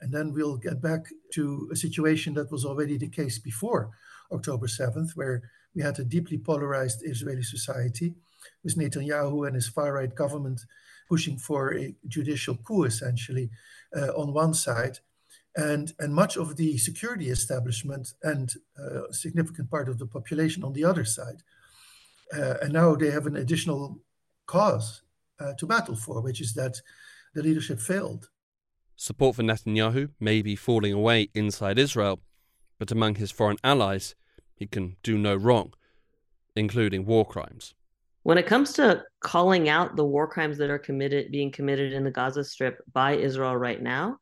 And 0.00 0.12
then 0.12 0.32
we'll 0.32 0.56
get 0.56 0.82
back 0.82 1.06
to 1.34 1.68
a 1.70 1.76
situation 1.76 2.34
that 2.34 2.50
was 2.50 2.64
already 2.64 2.98
the 2.98 3.08
case 3.08 3.38
before 3.38 3.90
October 4.32 4.66
7th, 4.66 5.12
where 5.14 5.42
we 5.74 5.82
had 5.82 5.98
a 5.98 6.04
deeply 6.04 6.38
polarized 6.38 7.00
Israeli 7.02 7.42
society 7.42 8.14
with 8.62 8.76
Netanyahu 8.76 9.46
and 9.46 9.54
his 9.54 9.68
far 9.68 9.94
right 9.94 10.14
government 10.14 10.60
pushing 11.08 11.36
for 11.36 11.74
a 11.74 11.94
judicial 12.08 12.56
coup, 12.56 12.84
essentially, 12.84 13.50
uh, 13.96 14.08
on 14.16 14.32
one 14.32 14.54
side. 14.54 14.98
And, 15.54 15.92
and 15.98 16.14
much 16.14 16.38
of 16.38 16.56
the 16.56 16.78
security 16.78 17.28
establishment 17.28 18.14
and 18.22 18.50
uh, 18.78 19.08
a 19.08 19.12
significant 19.12 19.70
part 19.70 19.88
of 19.88 19.98
the 19.98 20.06
population 20.06 20.64
on 20.64 20.72
the 20.72 20.84
other 20.84 21.04
side. 21.04 21.42
Uh, 22.34 22.54
and 22.62 22.72
now 22.72 22.94
they 22.94 23.10
have 23.10 23.26
an 23.26 23.36
additional 23.36 24.00
cause 24.46 25.02
uh, 25.38 25.52
to 25.58 25.66
battle 25.66 25.96
for, 25.96 26.22
which 26.22 26.40
is 26.40 26.54
that 26.54 26.80
the 27.34 27.42
leadership 27.42 27.80
failed. 27.80 28.30
Support 28.96 29.36
for 29.36 29.42
Netanyahu 29.42 30.10
may 30.20 30.40
be 30.42 30.56
falling 30.56 30.92
away 30.92 31.28
inside 31.34 31.78
Israel, 31.78 32.20
but 32.78 32.90
among 32.90 33.16
his 33.16 33.30
foreign 33.30 33.58
allies, 33.62 34.14
he 34.54 34.66
can 34.66 34.96
do 35.02 35.18
no 35.18 35.34
wrong, 35.34 35.74
including 36.56 37.04
war 37.04 37.24
crimes. 37.24 37.74
When 38.22 38.38
it 38.38 38.46
comes 38.46 38.72
to 38.74 39.02
calling 39.20 39.68
out 39.68 39.96
the 39.96 40.04
war 40.04 40.28
crimes 40.28 40.58
that 40.58 40.70
are 40.70 40.78
committed 40.78 41.32
being 41.32 41.50
committed 41.50 41.92
in 41.92 42.04
the 42.04 42.10
Gaza 42.10 42.44
Strip 42.44 42.80
by 42.92 43.16
Israel 43.16 43.56
right 43.56 43.82
now, 43.82 44.18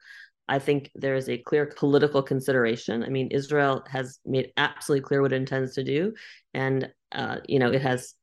I 0.48 0.58
think 0.58 0.90
there 0.94 1.14
is 1.14 1.28
a 1.28 1.38
clear 1.38 1.66
political 1.66 2.22
consideration. 2.22 3.04
I 3.04 3.08
mean, 3.08 3.28
Israel 3.30 3.84
has 3.88 4.18
made 4.24 4.52
absolutely 4.56 5.06
clear 5.06 5.22
what 5.22 5.32
it 5.32 5.36
intends 5.36 5.74
to 5.74 5.84
do, 5.84 6.14
and 6.54 6.90
uh, 7.12 7.38
you 7.46 7.58
know, 7.58 7.70
it 7.70 7.82
has 7.82 8.14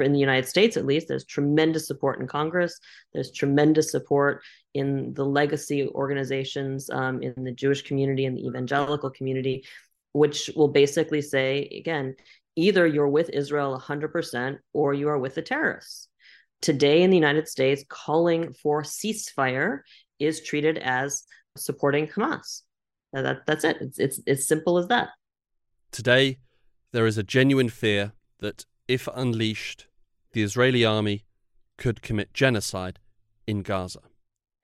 in 0.00 0.12
the 0.12 0.18
United 0.18 0.48
States 0.48 0.76
at 0.76 0.86
least. 0.86 1.08
There's 1.08 1.24
tremendous 1.24 1.86
support 1.86 2.20
in 2.20 2.26
Congress. 2.26 2.78
There's 3.12 3.32
tremendous 3.32 3.90
support 3.90 4.42
in 4.74 5.14
the 5.14 5.24
legacy 5.24 5.88
organizations 5.88 6.90
um, 6.90 7.22
in 7.22 7.42
the 7.42 7.52
Jewish 7.52 7.82
community 7.82 8.26
and 8.26 8.36
the 8.36 8.46
evangelical 8.46 9.10
community 9.10 9.64
which 10.12 10.50
will 10.54 10.68
basically 10.68 11.22
say, 11.22 11.68
again, 11.76 12.14
either 12.56 12.86
you're 12.86 13.08
with 13.08 13.30
Israel 13.30 13.78
100% 13.78 14.58
or 14.72 14.94
you 14.94 15.08
are 15.08 15.18
with 15.18 15.34
the 15.34 15.42
terrorists. 15.42 16.08
Today 16.60 17.02
in 17.02 17.10
the 17.10 17.16
United 17.16 17.48
States, 17.48 17.84
calling 17.88 18.52
for 18.52 18.82
ceasefire 18.82 19.80
is 20.18 20.42
treated 20.42 20.78
as 20.78 21.24
supporting 21.56 22.06
Hamas. 22.06 22.62
That, 23.12 23.44
that's 23.46 23.64
it. 23.64 23.78
It's, 23.80 23.98
it's 23.98 24.20
as 24.26 24.46
simple 24.46 24.78
as 24.78 24.88
that. 24.88 25.08
Today, 25.90 26.38
there 26.92 27.06
is 27.06 27.18
a 27.18 27.22
genuine 27.22 27.68
fear 27.68 28.12
that 28.40 28.64
if 28.88 29.08
unleashed, 29.14 29.86
the 30.32 30.42
Israeli 30.42 30.84
army 30.84 31.24
could 31.76 32.02
commit 32.02 32.32
genocide 32.32 32.98
in 33.46 33.62
Gaza 33.62 34.00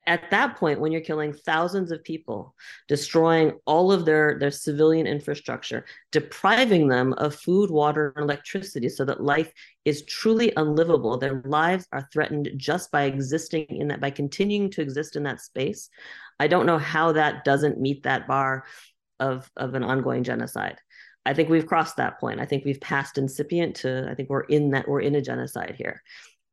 at 0.08 0.30
that 0.30 0.56
point 0.56 0.80
when 0.80 0.90
you're 0.90 1.00
killing 1.00 1.32
thousands 1.32 1.92
of 1.92 2.02
people 2.02 2.54
destroying 2.88 3.52
all 3.66 3.92
of 3.92 4.04
their 4.04 4.38
their 4.40 4.50
civilian 4.50 5.06
infrastructure 5.06 5.84
depriving 6.10 6.88
them 6.88 7.12
of 7.14 7.34
food 7.34 7.70
water 7.70 8.12
and 8.16 8.24
electricity 8.24 8.88
so 8.88 9.04
that 9.04 9.22
life 9.22 9.52
is 9.84 10.04
truly 10.06 10.52
unlivable 10.56 11.16
their 11.18 11.42
lives 11.44 11.86
are 11.92 12.08
threatened 12.12 12.50
just 12.56 12.90
by 12.90 13.04
existing 13.04 13.66
in 13.68 13.88
that 13.88 14.00
by 14.00 14.10
continuing 14.10 14.70
to 14.70 14.80
exist 14.82 15.14
in 15.14 15.22
that 15.22 15.40
space 15.40 15.90
i 16.40 16.48
don't 16.48 16.66
know 16.66 16.78
how 16.78 17.12
that 17.12 17.44
doesn't 17.44 17.80
meet 17.80 18.02
that 18.02 18.26
bar 18.26 18.64
of 19.20 19.50
of 19.56 19.74
an 19.74 19.82
ongoing 19.82 20.22
genocide. 20.24 20.78
I 21.26 21.34
think 21.34 21.48
we've 21.50 21.66
crossed 21.66 21.96
that 21.96 22.18
point. 22.20 22.40
I 22.40 22.46
think 22.46 22.64
we've 22.64 22.80
passed 22.80 23.18
incipient 23.18 23.76
to 23.76 24.08
i 24.08 24.14
think 24.14 24.30
we're 24.30 24.42
in 24.42 24.70
that 24.70 24.88
we're 24.88 25.00
in 25.00 25.14
a 25.14 25.22
genocide 25.22 25.74
here 25.76 26.02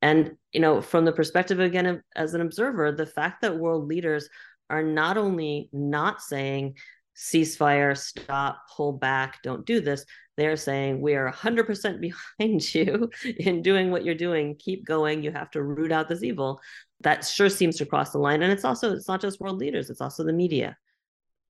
and, 0.05 0.37
you 0.51 0.59
know, 0.59 0.81
from 0.81 1.03
the 1.03 1.11
perspective 1.11 1.59
again 1.59 1.87
of, 1.87 1.99
as 2.15 2.35
an 2.35 2.41
observer, 2.41 2.91
the 2.91 3.07
fact 3.07 3.41
that 3.41 3.57
world 3.57 3.87
leaders 3.87 4.29
are 4.69 4.83
not 4.83 5.17
only 5.17 5.67
not 5.73 6.21
saying 6.21 6.75
ceasefire, 7.15 7.97
stop, 7.97 8.59
pull 8.71 8.93
back, 8.93 9.41
don't 9.41 9.65
do 9.65 9.81
this, 9.81 10.05
they're 10.37 10.57
saying 10.57 11.01
we 11.01 11.15
are 11.15 11.31
100% 11.31 11.99
behind 12.39 12.75
you 12.75 13.09
in 13.23 13.63
doing 13.63 13.89
what 13.89 14.05
you're 14.05 14.13
doing. 14.13 14.55
Keep 14.59 14.85
going. 14.85 15.23
You 15.23 15.31
have 15.31 15.49
to 15.51 15.63
root 15.63 15.91
out 15.91 16.07
this 16.07 16.21
evil. 16.21 16.61
That 17.01 17.25
sure 17.25 17.49
seems 17.49 17.75
to 17.77 17.87
cross 17.87 18.11
the 18.11 18.19
line. 18.19 18.43
And 18.43 18.53
it's 18.53 18.63
also, 18.63 18.93
it's 18.93 19.07
not 19.07 19.21
just 19.21 19.39
world 19.39 19.57
leaders, 19.57 19.89
it's 19.89 20.01
also 20.01 20.23
the 20.23 20.33
media. 20.33 20.77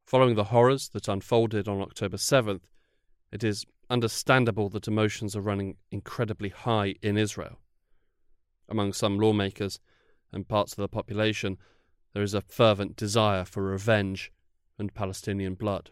Following 0.07 0.35
the 0.35 0.45
horrors 0.45 0.87
that 0.93 1.09
unfolded 1.09 1.67
on 1.67 1.81
October 1.81 2.15
7th, 2.15 2.63
it 3.33 3.43
is 3.43 3.65
understandable 3.89 4.69
that 4.69 4.87
emotions 4.87 5.35
are 5.35 5.41
running 5.41 5.75
incredibly 5.91 6.49
high 6.49 6.95
in 7.01 7.17
Israel 7.17 7.59
among 8.69 8.93
some 8.93 9.19
lawmakers 9.19 9.79
and 10.31 10.47
parts 10.47 10.73
of 10.73 10.77
the 10.77 10.87
population, 10.87 11.57
there 12.13 12.23
is 12.23 12.33
a 12.33 12.41
fervent 12.41 12.95
desire 12.95 13.45
for 13.45 13.63
revenge 13.63 14.31
and 14.77 14.93
Palestinian 14.93 15.55
blood. 15.55 15.91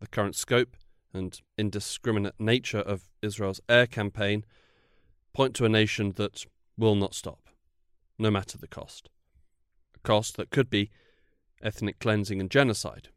The 0.00 0.06
current 0.06 0.36
scope 0.36 0.76
and 1.12 1.40
indiscriminate 1.56 2.34
nature 2.38 2.80
of 2.80 3.08
Israel's 3.22 3.60
air 3.68 3.86
campaign 3.86 4.44
point 5.32 5.54
to 5.56 5.64
a 5.64 5.68
nation 5.68 6.12
that 6.16 6.46
will 6.76 6.94
not 6.94 7.14
stop, 7.14 7.48
no 8.18 8.30
matter 8.30 8.58
the 8.58 8.68
cost. 8.68 9.08
A 9.94 9.98
cost 10.00 10.36
that 10.36 10.50
could 10.50 10.70
be 10.70 10.90
ethnic 11.62 11.98
cleansing 11.98 12.40
and 12.40 12.50
genocide, 12.50 13.08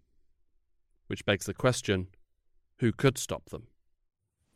which 1.08 1.26
begs 1.26 1.46
the 1.46 1.54
question 1.54 2.08
who 2.78 2.92
could 2.92 3.18
stop 3.18 3.50
them? 3.50 3.68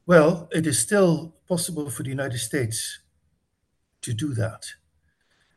Well, 0.05 0.49
it 0.51 0.65
is 0.67 0.79
still 0.79 1.35
possible 1.47 1.89
for 1.89 2.03
the 2.03 2.09
United 2.09 2.39
States 2.39 2.99
to 4.03 4.13
do 4.13 4.33
that 4.33 4.65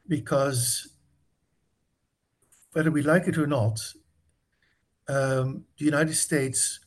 because 0.08 0.88
whether 2.72 2.90
we 2.90 3.02
like 3.02 3.26
it 3.26 3.38
or 3.38 3.46
not, 3.46 3.80
um, 5.08 5.64
the 5.78 5.84
United 5.84 6.14
States 6.14 6.80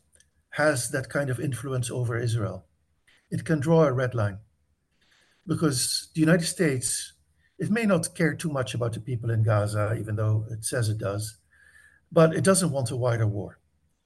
has 0.52 0.89
that 0.91 1.10
kind 1.10 1.30
of 1.30 1.39
influence 1.39 1.89
over 1.91 2.17
Israel. 2.17 2.65
It 3.32 3.45
can 3.45 3.60
draw 3.60 3.84
a 3.84 3.93
red 3.93 4.15
line 4.15 4.39
because 5.48 6.10
the 6.13 6.22
United 6.22 6.45
States, 6.45 7.13
it 7.58 7.69
may 7.69 7.86
not 7.86 8.15
care 8.15 8.36
too 8.36 8.50
much 8.50 8.74
about 8.74 8.93
the 8.93 9.00
people 9.00 9.30
in 9.30 9.43
Gaza, 9.43 9.95
even 10.00 10.15
though 10.15 10.45
it 10.52 10.63
says 10.63 10.89
it 10.89 10.98
does, 10.98 11.38
but 12.12 12.34
it 12.34 12.43
doesn't 12.43 12.72
want 12.72 12.91
a 12.91 12.95
wider 12.95 13.28
war. 13.28 13.60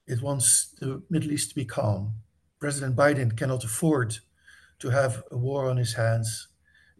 It 0.06 0.22
wants 0.22 0.74
the 0.80 1.02
Middle 1.08 1.32
East 1.32 1.50
to 1.50 1.54
be 1.54 1.64
calm. 1.64 2.14
President 2.60 2.96
Biden 2.96 3.36
cannot 3.36 3.64
afford 3.64 4.18
to 4.78 4.90
have 4.90 5.22
a 5.30 5.36
war 5.36 5.68
on 5.68 5.76
his 5.76 5.94
hands 5.94 6.48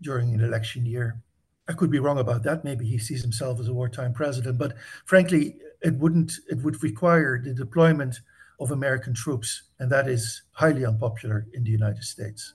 during 0.04 0.32
an 0.34 0.40
election 0.40 0.86
year. 0.86 1.20
I 1.66 1.72
could 1.72 1.90
be 1.90 1.98
wrong 1.98 2.18
about 2.18 2.42
that. 2.42 2.62
Maybe 2.62 2.84
he 2.84 2.98
sees 2.98 3.22
himself 3.22 3.58
as 3.58 3.68
a 3.68 3.72
wartime 3.72 4.12
president, 4.12 4.58
but 4.58 4.76
frankly, 5.06 5.56
it 5.80 5.94
wouldn't. 5.94 6.32
It 6.48 6.62
would 6.62 6.82
require 6.82 7.40
the 7.42 7.54
deployment 7.54 8.20
of 8.60 8.70
American 8.70 9.14
troops, 9.14 9.64
and 9.78 9.90
that 9.90 10.06
is 10.06 10.42
highly 10.52 10.84
unpopular 10.84 11.46
in 11.54 11.64
the 11.64 11.70
United 11.70 12.04
States. 12.04 12.54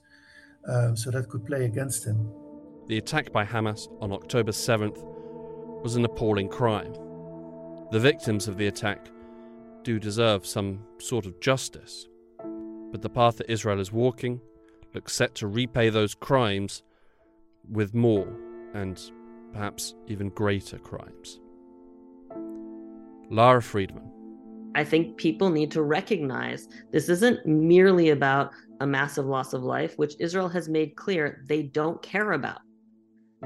Um, 0.66 0.96
so 0.96 1.10
that 1.10 1.28
could 1.28 1.44
play 1.44 1.64
against 1.64 2.06
him. 2.06 2.30
The 2.86 2.98
attack 2.98 3.32
by 3.32 3.44
Hamas 3.44 3.88
on 4.00 4.12
October 4.12 4.52
7th 4.52 5.02
was 5.82 5.96
an 5.96 6.04
appalling 6.04 6.48
crime. 6.48 6.92
The 7.90 8.00
victims 8.00 8.46
of 8.46 8.56
the 8.56 8.66
attack 8.66 9.08
do 9.82 9.98
deserve 9.98 10.46
some 10.46 10.80
sort 10.98 11.26
of 11.26 11.40
justice, 11.40 12.08
but 12.92 13.02
the 13.02 13.08
path 13.08 13.36
that 13.38 13.50
Israel 13.50 13.80
is 13.80 13.90
walking 13.90 14.40
looks 14.94 15.14
set 15.14 15.34
to 15.36 15.46
repay 15.46 15.88
those 15.88 16.14
crimes 16.14 16.82
with 17.68 17.94
more 17.94 18.28
and 18.74 19.00
perhaps 19.52 19.94
even 20.06 20.28
greater 20.30 20.78
crimes. 20.78 21.40
Lara 23.30 23.62
Friedman. 23.62 24.10
I 24.74 24.84
think 24.84 25.16
people 25.16 25.50
need 25.50 25.70
to 25.72 25.82
recognize 25.82 26.68
this 26.92 27.08
isn't 27.08 27.44
merely 27.44 28.10
about 28.10 28.52
a 28.80 28.86
massive 28.86 29.26
loss 29.26 29.52
of 29.52 29.62
life, 29.62 29.94
which 29.98 30.14
Israel 30.20 30.48
has 30.48 30.68
made 30.68 30.96
clear 30.96 31.44
they 31.48 31.62
don't 31.62 32.00
care 32.02 32.32
about. 32.32 32.60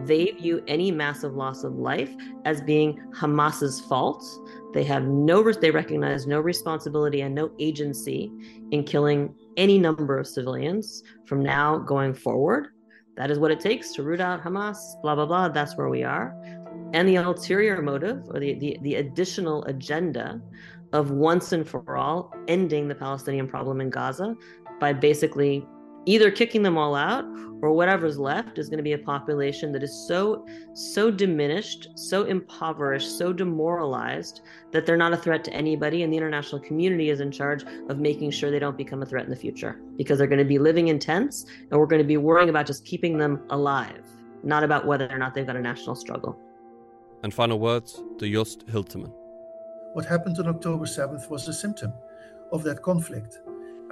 They 0.03 0.33
view 0.33 0.62
any 0.66 0.90
massive 0.90 1.35
loss 1.35 1.62
of 1.62 1.74
life 1.74 2.11
as 2.44 2.61
being 2.61 3.00
Hamas's 3.14 3.81
fault. 3.81 4.24
They 4.72 4.83
have 4.85 5.05
no, 5.05 5.53
they 5.53 5.70
recognize 5.70 6.27
no 6.27 6.40
responsibility 6.40 7.20
and 7.20 7.35
no 7.35 7.53
agency 7.61 8.33
in 8.72 8.85
killing 8.85 9.35
any 9.57 9.79
number 9.79 10.18
of 10.18 10.27
civilians 10.27 11.03
from 11.27 11.42
now 11.42 11.79
going 11.79 12.12
forward. 12.12 12.73
That 13.16 13.31
is 13.31 13.38
what 13.38 13.50
it 13.50 13.61
takes 13.61 13.92
to 13.92 14.03
root 14.03 14.20
out 14.20 14.42
Hamas, 14.42 15.00
blah, 15.03 15.14
blah, 15.14 15.27
blah. 15.27 15.48
That's 15.48 15.77
where 15.77 15.88
we 15.88 16.03
are. 16.03 16.35
And 16.92 17.09
the 17.09 17.16
ulterior 17.16 17.81
motive 17.81 18.29
or 18.31 18.40
the, 18.40 18.55
the, 18.55 18.79
the 18.83 18.96
additional 18.96 19.64
agenda 19.64 20.40
of 20.92 21.11
once 21.11 21.53
and 21.53 21.68
for 21.68 21.96
all 21.96 22.33
ending 22.48 22.88
the 22.88 22.94
Palestinian 22.94 23.48
problem 23.48 23.81
in 23.81 23.90
Gaza 23.90 24.37
by 24.81 24.92
basically 24.92 25.66
either 26.06 26.30
kicking 26.30 26.62
them 26.62 26.76
all 26.76 26.94
out 26.94 27.24
or 27.62 27.72
whatever's 27.72 28.18
left 28.18 28.58
is 28.58 28.68
going 28.68 28.78
to 28.78 28.84
be 28.84 28.92
a 28.92 28.98
population 28.98 29.72
that 29.72 29.82
is 29.82 30.06
so 30.06 30.46
so 30.74 31.10
diminished 31.10 31.88
so 31.94 32.24
impoverished 32.24 33.16
so 33.18 33.32
demoralized 33.32 34.42
that 34.70 34.84
they're 34.84 34.96
not 34.96 35.12
a 35.12 35.16
threat 35.16 35.42
to 35.44 35.52
anybody 35.52 36.02
and 36.02 36.12
the 36.12 36.16
international 36.16 36.60
community 36.60 37.10
is 37.10 37.20
in 37.20 37.30
charge 37.30 37.64
of 37.88 37.98
making 37.98 38.30
sure 38.30 38.50
they 38.50 38.58
don't 38.58 38.76
become 38.76 39.02
a 39.02 39.06
threat 39.06 39.24
in 39.24 39.30
the 39.30 39.36
future 39.36 39.80
because 39.96 40.18
they're 40.18 40.26
going 40.26 40.38
to 40.38 40.44
be 40.44 40.58
living 40.58 40.88
in 40.88 40.98
tents 40.98 41.46
and 41.70 41.80
we're 41.80 41.86
going 41.86 42.02
to 42.02 42.08
be 42.08 42.16
worrying 42.16 42.50
about 42.50 42.66
just 42.66 42.84
keeping 42.84 43.18
them 43.18 43.42
alive 43.50 44.04
not 44.42 44.62
about 44.62 44.86
whether 44.86 45.08
or 45.10 45.18
not 45.18 45.34
they've 45.34 45.46
got 45.46 45.56
a 45.56 45.60
national 45.60 45.94
struggle. 45.94 46.38
And 47.22 47.32
final 47.32 47.58
words 47.58 48.02
to 48.18 48.30
Joost 48.30 48.66
Hiltermann 48.66 49.10
what 49.94 50.04
happened 50.04 50.36
on 50.40 50.48
october 50.48 50.84
7th 50.84 51.30
was 51.30 51.46
a 51.46 51.52
symptom 51.52 51.92
of 52.50 52.64
that 52.64 52.82
conflict 52.82 53.38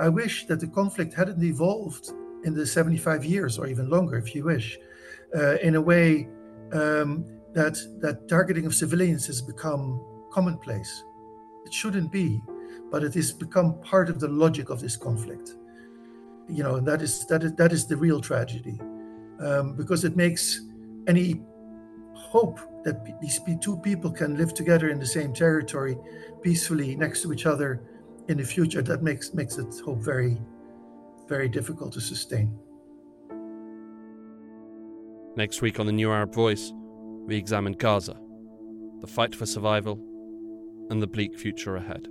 I 0.03 0.09
wish 0.09 0.47
that 0.47 0.59
the 0.59 0.67
conflict 0.67 1.15
hadn't 1.15 1.41
evolved 1.45 2.11
in 2.43 2.55
the 2.55 2.67
75 2.67 3.25
years 3.25 3.57
or 3.57 3.69
even 3.69 3.89
longer, 3.89 4.17
if 4.17 4.35
you 4.35 4.43
wish, 4.43 4.77
uh, 5.33 5.59
in 5.59 5.77
a 5.77 5.81
way 5.81 6.29
um, 6.73 7.25
that 7.53 7.79
that 8.01 8.27
targeting 8.29 8.67
of 8.67 8.75
civilians 8.75 9.29
has 9.29 9.41
become 9.41 10.05
commonplace. 10.33 11.05
It 11.65 11.73
shouldn't 11.73 12.11
be, 12.11 12.41
but 12.91 13.05
it 13.05 13.15
has 13.15 13.33
become 13.33 13.81
part 13.83 14.09
of 14.09 14.19
the 14.19 14.27
logic 14.27 14.71
of 14.71 14.81
this 14.81 14.97
conflict. 14.97 15.53
You 16.49 16.65
know, 16.65 16.75
and 16.77 16.89
that 16.89 17.01
is 17.01 17.25
that 17.27 17.45
is 17.45 17.55
that 17.55 17.73
is 17.73 17.87
the 17.87 17.97
real 17.97 18.21
tragedy, 18.21 18.81
um, 19.39 19.77
because 19.77 20.03
it 20.05 20.17
makes 20.17 20.63
any 21.07 21.43
hope 22.13 22.59
that 22.83 22.97
these 23.21 23.39
two 23.61 23.77
people 23.77 24.11
can 24.11 24.37
live 24.37 24.53
together 24.53 24.89
in 24.89 24.99
the 24.99 25.07
same 25.07 25.33
territory 25.33 25.97
peacefully 26.43 26.97
next 26.97 27.23
to 27.23 27.33
each 27.33 27.47
other 27.47 27.92
in 28.29 28.39
the 28.39 28.45
future, 28.45 28.83
that 28.83 29.03
makes 29.03 29.35
makes 29.35 29.59
it 29.59 29.67
hope 29.85 29.99
very, 29.99 30.41
very 31.29 31.49
difficult 31.49 31.93
to 31.95 32.01
sustain. 32.01 32.59
Next 35.37 35.63
week 35.63 35.81
on 35.81 35.87
the 35.87 35.93
New 35.93 36.11
Arab 36.11 36.35
Voice, 36.35 36.73
we 37.27 37.37
examine 37.37 37.73
Gaza, 37.73 38.17
the 39.01 39.07
fight 39.07 39.35
for 39.35 39.47
survival, 39.47 39.99
and 40.91 41.01
the 41.01 41.07
bleak 41.07 41.39
future 41.39 41.77
ahead. 41.77 42.07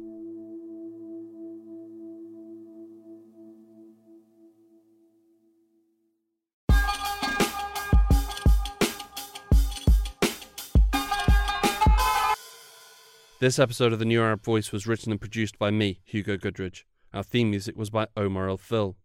This 13.41 13.57
episode 13.57 13.91
of 13.91 13.97
the 13.97 14.05
New 14.05 14.21
Arab 14.21 14.43
Voice 14.43 14.71
was 14.71 14.85
written 14.85 15.11
and 15.11 15.19
produced 15.19 15.57
by 15.57 15.71
me, 15.71 16.01
Hugo 16.05 16.37
Goodridge. 16.37 16.83
Our 17.11 17.23
theme 17.23 17.49
music 17.49 17.75
was 17.75 17.89
by 17.89 18.05
Omar 18.15 18.47
al-Fil. 18.47 18.95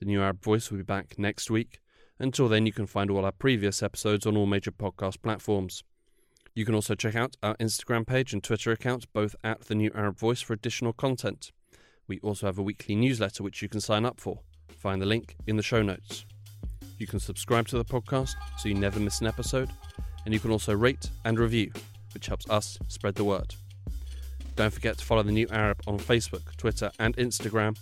The 0.00 0.06
New 0.06 0.20
Arab 0.20 0.42
Voice 0.42 0.72
will 0.72 0.78
be 0.78 0.82
back 0.82 1.20
next 1.20 1.52
week. 1.52 1.78
Until 2.18 2.48
then, 2.48 2.66
you 2.66 2.72
can 2.72 2.88
find 2.88 3.12
all 3.12 3.24
our 3.24 3.30
previous 3.30 3.80
episodes 3.80 4.26
on 4.26 4.36
all 4.36 4.46
major 4.46 4.72
podcast 4.72 5.22
platforms. 5.22 5.84
You 6.56 6.64
can 6.64 6.74
also 6.74 6.96
check 6.96 7.14
out 7.14 7.36
our 7.44 7.54
Instagram 7.58 8.04
page 8.04 8.32
and 8.32 8.42
Twitter 8.42 8.72
account, 8.72 9.06
both 9.12 9.36
at 9.44 9.60
the 9.60 9.76
New 9.76 9.92
Arab 9.94 10.18
Voice, 10.18 10.40
for 10.40 10.52
additional 10.52 10.92
content. 10.92 11.52
We 12.08 12.18
also 12.24 12.46
have 12.46 12.58
a 12.58 12.62
weekly 12.62 12.96
newsletter 12.96 13.44
which 13.44 13.62
you 13.62 13.68
can 13.68 13.80
sign 13.80 14.04
up 14.04 14.18
for. 14.18 14.40
Find 14.76 15.00
the 15.00 15.06
link 15.06 15.36
in 15.46 15.56
the 15.56 15.62
show 15.62 15.80
notes. 15.80 16.26
You 16.98 17.06
can 17.06 17.20
subscribe 17.20 17.68
to 17.68 17.76
the 17.76 17.84
podcast 17.84 18.32
so 18.58 18.68
you 18.68 18.74
never 18.74 18.98
miss 18.98 19.20
an 19.20 19.28
episode, 19.28 19.70
and 20.24 20.34
you 20.34 20.40
can 20.40 20.50
also 20.50 20.74
rate 20.74 21.08
and 21.24 21.38
review, 21.38 21.70
which 22.14 22.26
helps 22.26 22.48
us 22.48 22.78
spread 22.88 23.16
the 23.16 23.24
word. 23.24 23.54
Don't 24.56 24.72
forget 24.72 24.98
to 24.98 25.04
follow 25.04 25.22
the 25.22 25.32
New 25.32 25.48
Arab 25.50 25.80
on 25.86 25.98
Facebook, 25.98 26.56
Twitter, 26.56 26.90
and 26.98 27.16
Instagram 27.16 27.76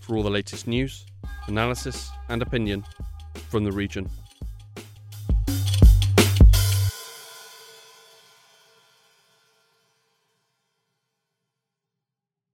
for 0.00 0.16
all 0.16 0.22
the 0.22 0.30
latest 0.30 0.66
news, 0.66 1.06
analysis, 1.46 2.10
and 2.28 2.42
opinion 2.42 2.84
from 3.48 3.64
the 3.64 3.72
region 3.72 4.10